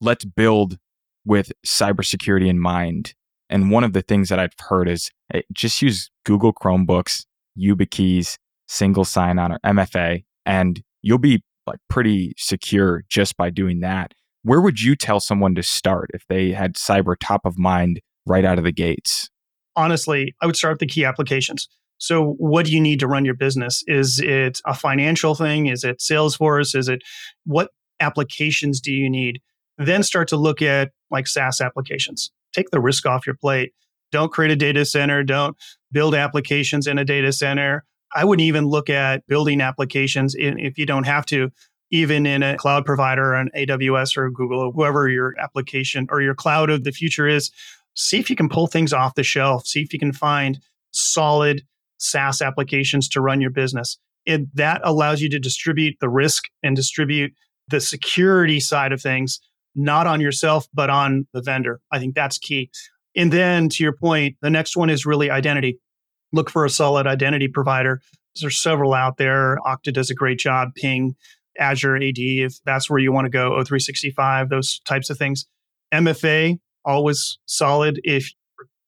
let's 0.00 0.24
build 0.24 0.78
with 1.24 1.52
cybersecurity 1.66 2.48
in 2.48 2.58
mind. 2.58 3.14
And 3.50 3.70
one 3.70 3.84
of 3.84 3.92
the 3.92 4.02
things 4.02 4.28
that 4.30 4.38
I've 4.38 4.54
heard 4.58 4.88
is 4.88 5.10
hey, 5.32 5.44
just 5.52 5.82
use 5.82 6.10
Google 6.24 6.52
Chromebooks, 6.52 7.26
YubiKeys, 7.58 8.38
single 8.68 9.04
sign 9.04 9.38
on 9.38 9.52
or 9.52 9.58
MFA, 9.64 10.24
and 10.46 10.82
you'll 11.02 11.18
be 11.18 11.42
like 11.66 11.78
pretty 11.88 12.34
secure 12.36 13.04
just 13.08 13.36
by 13.36 13.50
doing 13.50 13.80
that. 13.80 14.14
Where 14.42 14.60
would 14.60 14.80
you 14.80 14.94
tell 14.94 15.20
someone 15.20 15.54
to 15.56 15.62
start 15.62 16.10
if 16.14 16.24
they 16.28 16.52
had 16.52 16.74
cyber 16.74 17.16
top 17.20 17.44
of 17.44 17.58
mind 17.58 18.00
right 18.26 18.44
out 18.44 18.58
of 18.58 18.64
the 18.64 18.72
gates? 18.72 19.28
Honestly, 19.76 20.34
I 20.40 20.46
would 20.46 20.56
start 20.56 20.74
with 20.74 20.80
the 20.80 20.86
key 20.86 21.04
applications. 21.04 21.68
So, 21.98 22.34
what 22.38 22.64
do 22.66 22.72
you 22.72 22.80
need 22.80 23.00
to 23.00 23.08
run 23.08 23.24
your 23.24 23.34
business? 23.34 23.82
Is 23.86 24.20
it 24.20 24.60
a 24.64 24.74
financial 24.74 25.34
thing? 25.34 25.66
Is 25.66 25.84
it 25.84 25.98
Salesforce? 25.98 26.76
Is 26.76 26.88
it 26.88 27.02
what 27.44 27.70
applications 28.00 28.80
do 28.80 28.92
you 28.92 29.10
need? 29.10 29.40
Then 29.76 30.02
start 30.02 30.28
to 30.28 30.36
look 30.36 30.62
at 30.62 30.90
like 31.10 31.26
SaaS 31.26 31.60
applications. 31.60 32.30
Take 32.52 32.70
the 32.70 32.80
risk 32.80 33.06
off 33.06 33.26
your 33.26 33.36
plate. 33.36 33.72
Don't 34.10 34.32
create 34.32 34.52
a 34.52 34.56
data 34.56 34.84
center. 34.84 35.22
Don't 35.22 35.56
build 35.92 36.14
applications 36.14 36.86
in 36.86 36.98
a 36.98 37.04
data 37.04 37.32
center. 37.32 37.84
I 38.14 38.24
wouldn't 38.24 38.46
even 38.46 38.66
look 38.66 38.88
at 38.90 39.26
building 39.26 39.60
applications 39.60 40.34
in, 40.34 40.58
if 40.58 40.78
you 40.78 40.86
don't 40.86 41.04
have 41.04 41.26
to, 41.26 41.50
even 41.90 42.26
in 42.26 42.42
a 42.42 42.56
cloud 42.56 42.84
provider, 42.84 43.34
an 43.34 43.50
AWS 43.56 44.16
or 44.16 44.30
Google 44.30 44.60
or 44.60 44.72
whoever 44.72 45.08
your 45.08 45.34
application 45.38 46.06
or 46.10 46.20
your 46.20 46.34
cloud 46.34 46.70
of 46.70 46.84
the 46.84 46.92
future 46.92 47.26
is. 47.26 47.50
See 47.94 48.18
if 48.18 48.30
you 48.30 48.36
can 48.36 48.48
pull 48.48 48.66
things 48.66 48.92
off 48.92 49.14
the 49.14 49.22
shelf. 49.22 49.66
See 49.66 49.82
if 49.82 49.92
you 49.92 49.98
can 49.98 50.12
find 50.12 50.60
solid 50.92 51.62
SaaS 51.98 52.40
applications 52.40 53.08
to 53.10 53.20
run 53.20 53.40
your 53.40 53.50
business. 53.50 53.98
It, 54.24 54.54
that 54.54 54.80
allows 54.84 55.20
you 55.20 55.28
to 55.30 55.38
distribute 55.38 55.96
the 56.00 56.08
risk 56.08 56.44
and 56.62 56.76
distribute 56.76 57.32
the 57.68 57.80
security 57.80 58.60
side 58.60 58.92
of 58.92 59.00
things, 59.00 59.40
not 59.74 60.06
on 60.06 60.20
yourself, 60.20 60.66
but 60.72 60.90
on 60.90 61.26
the 61.32 61.42
vendor. 61.42 61.80
I 61.90 61.98
think 61.98 62.14
that's 62.14 62.38
key. 62.38 62.70
And 63.16 63.32
then 63.32 63.68
to 63.70 63.82
your 63.82 63.94
point, 63.94 64.36
the 64.42 64.50
next 64.50 64.76
one 64.76 64.90
is 64.90 65.06
really 65.06 65.30
identity 65.30 65.78
look 66.32 66.50
for 66.50 66.64
a 66.64 66.70
solid 66.70 67.06
identity 67.06 67.48
provider. 67.48 68.00
There's 68.40 68.62
several 68.62 68.94
out 68.94 69.16
there. 69.16 69.58
Okta 69.66 69.92
does 69.92 70.10
a 70.10 70.14
great 70.14 70.38
job. 70.38 70.70
Ping, 70.74 71.16
Azure 71.58 71.96
AD, 71.96 72.14
if 72.16 72.54
that's 72.64 72.88
where 72.88 72.98
you 72.98 73.12
want 73.12 73.24
to 73.26 73.30
go, 73.30 73.50
O365, 73.52 74.48
those 74.48 74.80
types 74.80 75.10
of 75.10 75.18
things. 75.18 75.46
MFA, 75.92 76.58
always 76.84 77.38
solid 77.46 78.00
if 78.04 78.32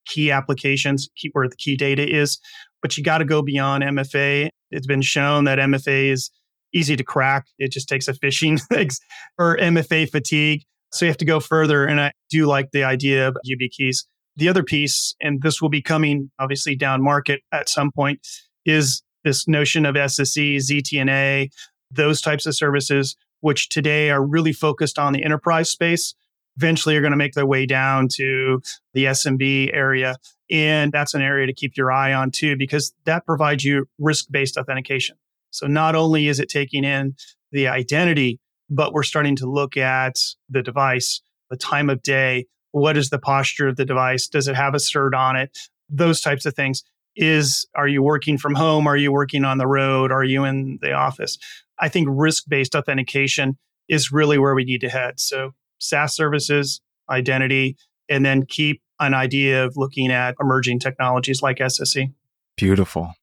key 0.07 0.31
applications, 0.31 1.09
keep 1.16 1.33
where 1.35 1.48
the 1.48 1.57
key 1.57 1.76
data 1.76 2.09
is, 2.09 2.38
but 2.83 2.96
you 2.96 3.05
got 3.05 3.18
to 3.18 3.24
go 3.24 3.42
beyond 3.42 3.83
MFA. 3.83 4.50
It's 4.70 4.87
been 4.87 5.03
shown 5.03 5.44
that 5.44 5.59
MFA 5.59 6.11
is 6.11 6.31
easy 6.72 6.96
to 6.96 7.05
crack. 7.05 7.46
It 7.59 7.72
just 7.72 7.88
takes 7.88 8.09
a 8.09 8.12
phishing 8.12 8.61
or 9.38 9.57
MFA 9.57 10.11
fatigue. 10.11 10.62
So 10.92 11.05
you 11.05 11.11
have 11.11 11.18
to 11.18 11.24
go 11.24 11.40
further. 11.40 11.85
And 11.85 12.00
I 12.00 12.12
do 12.31 12.46
like 12.46 12.70
the 12.72 12.85
idea 12.85 13.29
of 13.29 13.37
YubiKeys. 13.46 14.05
The 14.40 14.48
other 14.48 14.62
piece, 14.62 15.14
and 15.20 15.42
this 15.42 15.61
will 15.61 15.68
be 15.68 15.83
coming 15.83 16.31
obviously 16.38 16.74
down 16.74 17.03
market 17.03 17.42
at 17.53 17.68
some 17.68 17.92
point, 17.92 18.26
is 18.64 19.03
this 19.22 19.46
notion 19.46 19.85
of 19.85 19.96
SSE, 19.96 20.57
ZTNA, 20.57 21.50
those 21.90 22.22
types 22.22 22.46
of 22.46 22.57
services, 22.57 23.16
which 23.40 23.68
today 23.68 24.09
are 24.09 24.24
really 24.24 24.55
focused 24.55 24.98
on 24.98 25.12
the 25.12 25.22
enterprise 25.22 25.68
space. 25.68 26.14
Eventually 26.57 26.96
are 26.96 27.03
going 27.03 27.11
to 27.11 27.18
make 27.18 27.35
their 27.35 27.44
way 27.44 27.66
down 27.66 28.09
to 28.14 28.62
the 28.94 29.05
SMB 29.05 29.74
area. 29.74 30.16
And 30.50 30.90
that's 30.90 31.12
an 31.12 31.20
area 31.20 31.46
to 31.46 31.53
keep 31.53 31.76
your 31.76 31.92
eye 31.92 32.14
on 32.14 32.31
too, 32.31 32.57
because 32.57 32.94
that 33.05 33.26
provides 33.26 33.62
you 33.62 33.90
risk 33.98 34.24
based 34.31 34.57
authentication. 34.57 35.16
So 35.50 35.66
not 35.66 35.94
only 35.94 36.29
is 36.29 36.40
it 36.40 36.48
taking 36.48 36.85
in 36.85 37.14
the 37.53 37.68
identity, 37.68 38.40
but 38.70 38.94
we're 38.94 39.03
starting 39.03 39.37
to 39.37 39.46
look 39.46 39.76
at 39.76 40.14
the 40.48 40.62
device, 40.62 41.20
the 41.50 41.59
time 41.59 41.90
of 41.90 42.03
day, 42.03 42.46
what 42.72 42.96
is 42.96 43.11
the 43.11 43.18
posture 43.18 43.68
of 43.68 43.76
the 43.76 43.85
device? 43.85 44.28
Does 44.28 44.48
it 44.48 44.56
have 44.56 44.74
a 44.74 44.78
cert 44.78 45.14
on 45.14 45.37
it? 45.37 45.59
Those 45.88 46.20
types 46.20 46.46
of 46.46 46.54
things. 46.54 46.85
Is 47.16 47.66
are 47.74 47.88
you 47.88 48.02
working 48.02 48.38
from 48.38 48.54
home? 48.54 48.87
Are 48.87 48.96
you 48.96 49.12
working 49.12 49.44
on 49.44 49.59
the 49.59 49.66
road? 49.66 50.12
Are 50.12 50.24
you 50.24 50.44
in 50.44 50.78
the 50.80 50.92
office? 50.92 51.38
I 51.78 51.88
think 51.88 52.09
risk 52.11 52.44
based 52.48 52.74
authentication 52.74 53.59
is 53.88 54.12
really 54.12 54.38
where 54.38 54.54
we 54.54 54.64
need 54.64 54.80
to 54.83 54.88
head. 54.88 55.18
So 55.18 55.50
SaaS 55.78 56.14
services, 56.14 56.80
identity, 57.11 57.76
and 58.09 58.24
then 58.24 58.46
keep 58.46 58.80
an 59.00 59.14
idea 59.14 59.64
of 59.64 59.76
looking 59.76 60.12
at 60.12 60.37
emerging 60.40 60.78
technologies 60.78 61.42
like 61.42 61.59
SSE. 61.59 62.12
Beautiful. 62.56 63.14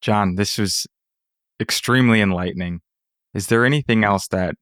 John, 0.00 0.36
this 0.36 0.58
was 0.58 0.86
extremely 1.60 2.20
enlightening. 2.20 2.80
Is 3.34 3.48
there 3.48 3.64
anything 3.64 4.04
else 4.04 4.28
that 4.28 4.54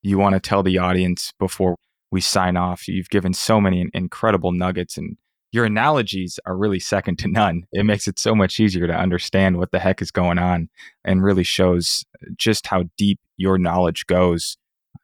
you 0.00 0.18
want 0.18 0.34
to 0.34 0.40
tell 0.40 0.62
the 0.62 0.78
audience 0.78 1.32
before 1.38 1.76
we 2.12 2.20
sign 2.20 2.56
off. 2.56 2.86
You've 2.86 3.08
given 3.08 3.32
so 3.32 3.60
many 3.60 3.88
incredible 3.94 4.52
nuggets 4.52 4.96
and 4.96 5.16
your 5.50 5.64
analogies 5.64 6.38
are 6.46 6.56
really 6.56 6.78
second 6.78 7.18
to 7.20 7.28
none. 7.28 7.64
It 7.72 7.84
makes 7.84 8.06
it 8.06 8.18
so 8.18 8.34
much 8.34 8.60
easier 8.60 8.86
to 8.86 8.94
understand 8.94 9.58
what 9.58 9.70
the 9.70 9.78
heck 9.78 10.00
is 10.00 10.10
going 10.10 10.38
on 10.38 10.68
and 11.04 11.22
really 11.22 11.42
shows 11.42 12.04
just 12.36 12.66
how 12.66 12.84
deep 12.96 13.18
your 13.36 13.58
knowledge 13.58 14.06
goes. 14.06 14.56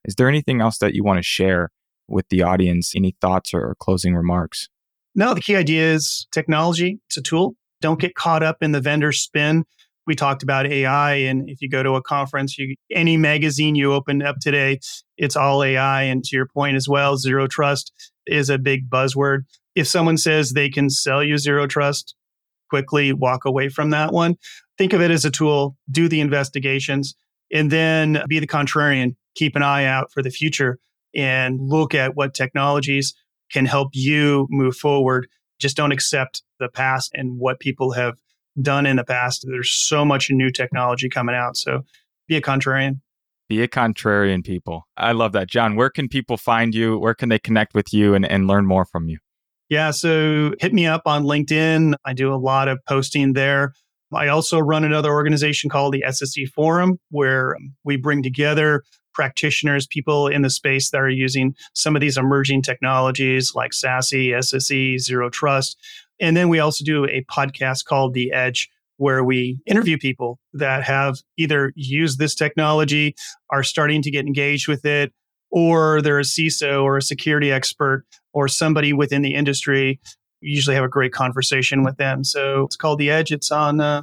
Is 0.05 0.14
there 0.14 0.29
anything 0.29 0.61
else 0.61 0.79
that 0.79 0.94
you 0.94 1.03
want 1.03 1.18
to 1.18 1.23
share 1.23 1.71
with 2.09 2.29
the 2.31 2.42
audience? 2.42 2.94
Any 2.94 3.14
thoughts 3.21 3.53
or 3.53 3.75
closing 3.81 4.14
remarks? 4.14 4.68
No, 5.14 5.35
the 5.35 5.40
key 5.40 5.57
idea 5.57 5.92
is 5.92 6.27
technology. 6.33 7.01
It's 7.09 7.16
a 7.16 7.23
tool. 7.23 7.57
Don't 7.81 8.01
get 8.01 8.14
caught 8.14 8.42
up 8.42 8.62
in 8.62 8.73
the 8.73 8.81
vendor 8.81 9.12
spin. 9.12 9.64
We 10.07 10.14
talked 10.14 10.42
about 10.42 10.66
AI, 10.66 11.14
and 11.14 11.51
if 11.51 11.61
you 11.61 11.68
go 11.68 11.83
to 11.83 11.94
a 11.94 12.03
conference, 12.03 12.57
you, 12.57 12.75
any 12.90 13.18
magazine 13.18 13.75
you 13.75 13.92
open 13.92 14.23
up 14.23 14.37
today, 14.40 14.79
it's 15.18 15.37
all 15.37 15.62
AI. 15.62 16.04
And 16.04 16.24
to 16.24 16.37
your 16.37 16.46
point 16.46 16.76
as 16.76 16.88
well, 16.88 17.16
zero 17.18 17.46
trust 17.46 17.92
is 18.26 18.48
a 18.48 18.59
big 18.59 18.88
buzzword 18.88 19.44
if 19.78 19.87
someone 19.87 20.16
says 20.16 20.50
they 20.50 20.68
can 20.68 20.90
sell 20.90 21.22
you 21.22 21.38
zero 21.38 21.68
trust, 21.68 22.16
quickly 22.68 23.12
walk 23.12 23.44
away 23.44 23.68
from 23.68 23.90
that 23.90 24.12
one. 24.12 24.37
Think 24.76 24.92
of 24.92 25.00
it 25.00 25.12
as 25.12 25.24
a 25.24 25.31
tool, 25.31 25.76
do 25.88 26.09
the 26.09 26.20
investigations, 26.20 27.14
and 27.52 27.70
then 27.70 28.22
be 28.28 28.40
the 28.40 28.46
contrarian. 28.46 29.14
Keep 29.37 29.54
an 29.54 29.62
eye 29.62 29.85
out 29.85 30.11
for 30.12 30.20
the 30.20 30.31
future 30.31 30.81
and 31.14 31.61
look 31.61 31.94
at 31.94 32.16
what 32.16 32.35
technologies 32.35 33.14
can 33.52 33.66
help 33.66 33.90
you 33.92 34.48
move 34.50 34.76
forward. 34.76 35.28
Just 35.61 35.76
don't 35.76 35.92
accept 35.92 36.42
the 36.59 36.68
past 36.68 37.12
and 37.14 37.38
what 37.38 37.61
people 37.61 37.92
have 37.92 38.18
done 38.61 38.85
in 38.85 38.96
the 38.96 39.04
past. 39.04 39.46
There's 39.48 39.70
so 39.70 40.04
much 40.04 40.28
new 40.28 40.50
technology 40.50 41.09
coming 41.09 41.37
out. 41.37 41.57
So 41.57 41.85
be 42.26 42.37
a 42.37 42.40
contrarian. 42.40 43.00
Be 43.48 43.62
a 43.62 43.68
contrarian, 43.68 44.44
people. 44.44 44.87
I 44.96 45.12
love 45.12 45.32
that. 45.32 45.48
John, 45.48 45.74
where 45.74 45.90
can 45.90 46.08
people 46.08 46.37
find 46.37 46.74
you? 46.74 46.98
Where 46.98 47.14
can 47.14 47.30
they 47.30 47.38
connect 47.38 47.74
with 47.74 47.92
you 47.92 48.14
and, 48.14 48.26
and 48.26 48.46
learn 48.46 48.66
more 48.66 48.84
from 48.84 49.08
you? 49.08 49.18
Yeah, 49.70 49.90
so 49.90 50.54
hit 50.61 50.72
me 50.72 50.87
up 50.87 51.02
on 51.06 51.24
LinkedIn. 51.24 51.94
I 52.04 52.12
do 52.12 52.32
a 52.32 52.37
lot 52.37 52.68
of 52.68 52.78
posting 52.87 53.34
there. 53.34 53.72
I 54.12 54.28
also 54.28 54.58
run 54.58 54.84
another 54.84 55.11
organization 55.11 55.68
called 55.68 55.92
the 55.92 56.04
SSE 56.06 56.48
Forum, 56.48 56.98
where 57.11 57.56
we 57.84 57.96
bring 57.96 58.22
together 58.22 58.82
practitioners, 59.12 59.87
people 59.87 60.28
in 60.28 60.42
the 60.42 60.50
space 60.50 60.90
that 60.90 61.00
are 61.00 61.08
using 61.08 61.54
some 61.74 61.96
of 61.96 62.00
these 62.00 62.16
emerging 62.16 62.62
technologies 62.62 63.52
like 63.54 63.72
SASE, 63.72 64.30
SSE, 64.30 64.98
Zero 64.98 65.28
Trust. 65.28 65.76
And 66.20 66.37
then 66.37 66.48
we 66.48 66.61
also 66.61 66.84
do 66.84 67.04
a 67.06 67.24
podcast 67.24 67.84
called 67.84 68.14
The 68.14 68.32
Edge, 68.32 68.70
where 68.98 69.24
we 69.24 69.58
interview 69.66 69.96
people 69.96 70.38
that 70.52 70.84
have 70.84 71.16
either 71.37 71.72
used 71.74 72.18
this 72.18 72.34
technology, 72.34 73.14
are 73.50 73.62
starting 73.62 74.02
to 74.02 74.11
get 74.11 74.26
engaged 74.26 74.68
with 74.68 74.84
it, 74.84 75.12
or 75.50 76.02
they're 76.02 76.18
a 76.18 76.22
CISO 76.22 76.82
or 76.82 76.98
a 76.98 77.02
security 77.02 77.50
expert 77.50 78.04
or 78.32 78.48
somebody 78.48 78.92
within 78.92 79.22
the 79.22 79.34
industry. 79.34 79.98
We 80.42 80.48
usually 80.50 80.76
have 80.76 80.84
a 80.84 80.88
great 80.88 81.12
conversation 81.12 81.82
with 81.82 81.96
them. 81.96 82.22
So 82.22 82.64
it's 82.64 82.76
called 82.76 82.98
The 82.98 83.11
Edge. 83.11 83.32
It's 83.32 83.50
on 83.50 83.80
uh, 83.80 84.02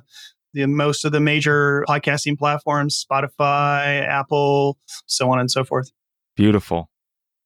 the 0.54 0.66
most 0.66 1.06
of 1.06 1.12
the 1.12 1.20
major 1.20 1.86
podcasting 1.88 2.38
platforms, 2.38 3.06
Spotify, 3.10 4.06
Apple, 4.06 4.78
so 5.06 5.30
on 5.30 5.40
and 5.40 5.52
so 5.52 5.64
forth. 5.64 5.92
Beautiful. 6.36 6.90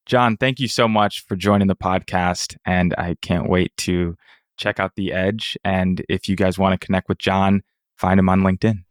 John, 0.06 0.38
thank 0.38 0.60
you 0.60 0.68
so 0.68 0.88
much 0.88 1.24
for 1.28 1.36
joining 1.36 1.68
the 1.68 1.76
podcast. 1.76 2.56
And 2.66 2.96
I 2.98 3.16
can't 3.22 3.48
wait 3.48 3.76
to 3.78 4.16
check 4.60 4.80
out 4.80 4.96
The 4.96 5.12
Edge. 5.12 5.58
And 5.64 6.06
if 6.08 6.30
you 6.30 6.36
guys 6.36 6.60
want 6.60 6.80
to 6.80 6.86
connect 6.86 7.10
with 7.10 7.18
John, 7.18 7.64
find 7.98 8.20
him 8.20 8.30
on 8.30 8.42
LinkedIn. 8.42 8.84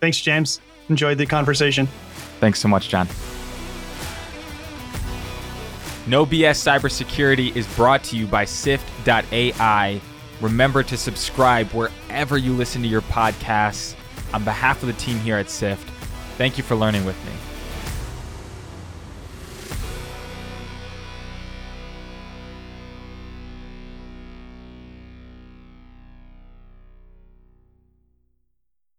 Thanks, 0.00 0.20
James. 0.20 0.60
Enjoyed 0.88 1.18
the 1.18 1.26
conversation. 1.26 1.88
Thanks 2.40 2.60
so 2.60 2.68
much, 2.68 2.88
John. 2.88 3.08
No 6.06 6.26
BS 6.26 6.60
Cybersecurity 6.60 7.56
is 7.56 7.66
brought 7.74 8.04
to 8.04 8.16
you 8.16 8.26
by 8.26 8.44
Sift.ai. 8.44 10.00
Remember 10.40 10.82
to 10.82 10.96
subscribe 10.96 11.68
wherever 11.68 12.36
you 12.36 12.52
listen 12.52 12.82
to 12.82 12.88
your 12.88 13.00
podcasts. 13.02 13.94
On 14.34 14.44
behalf 14.44 14.82
of 14.82 14.88
the 14.88 14.92
team 14.94 15.18
here 15.20 15.38
at 15.38 15.48
Sift, 15.48 15.88
thank 16.36 16.58
you 16.58 16.64
for 16.64 16.74
learning 16.74 17.06
with 17.06 17.16
me. 17.24 17.53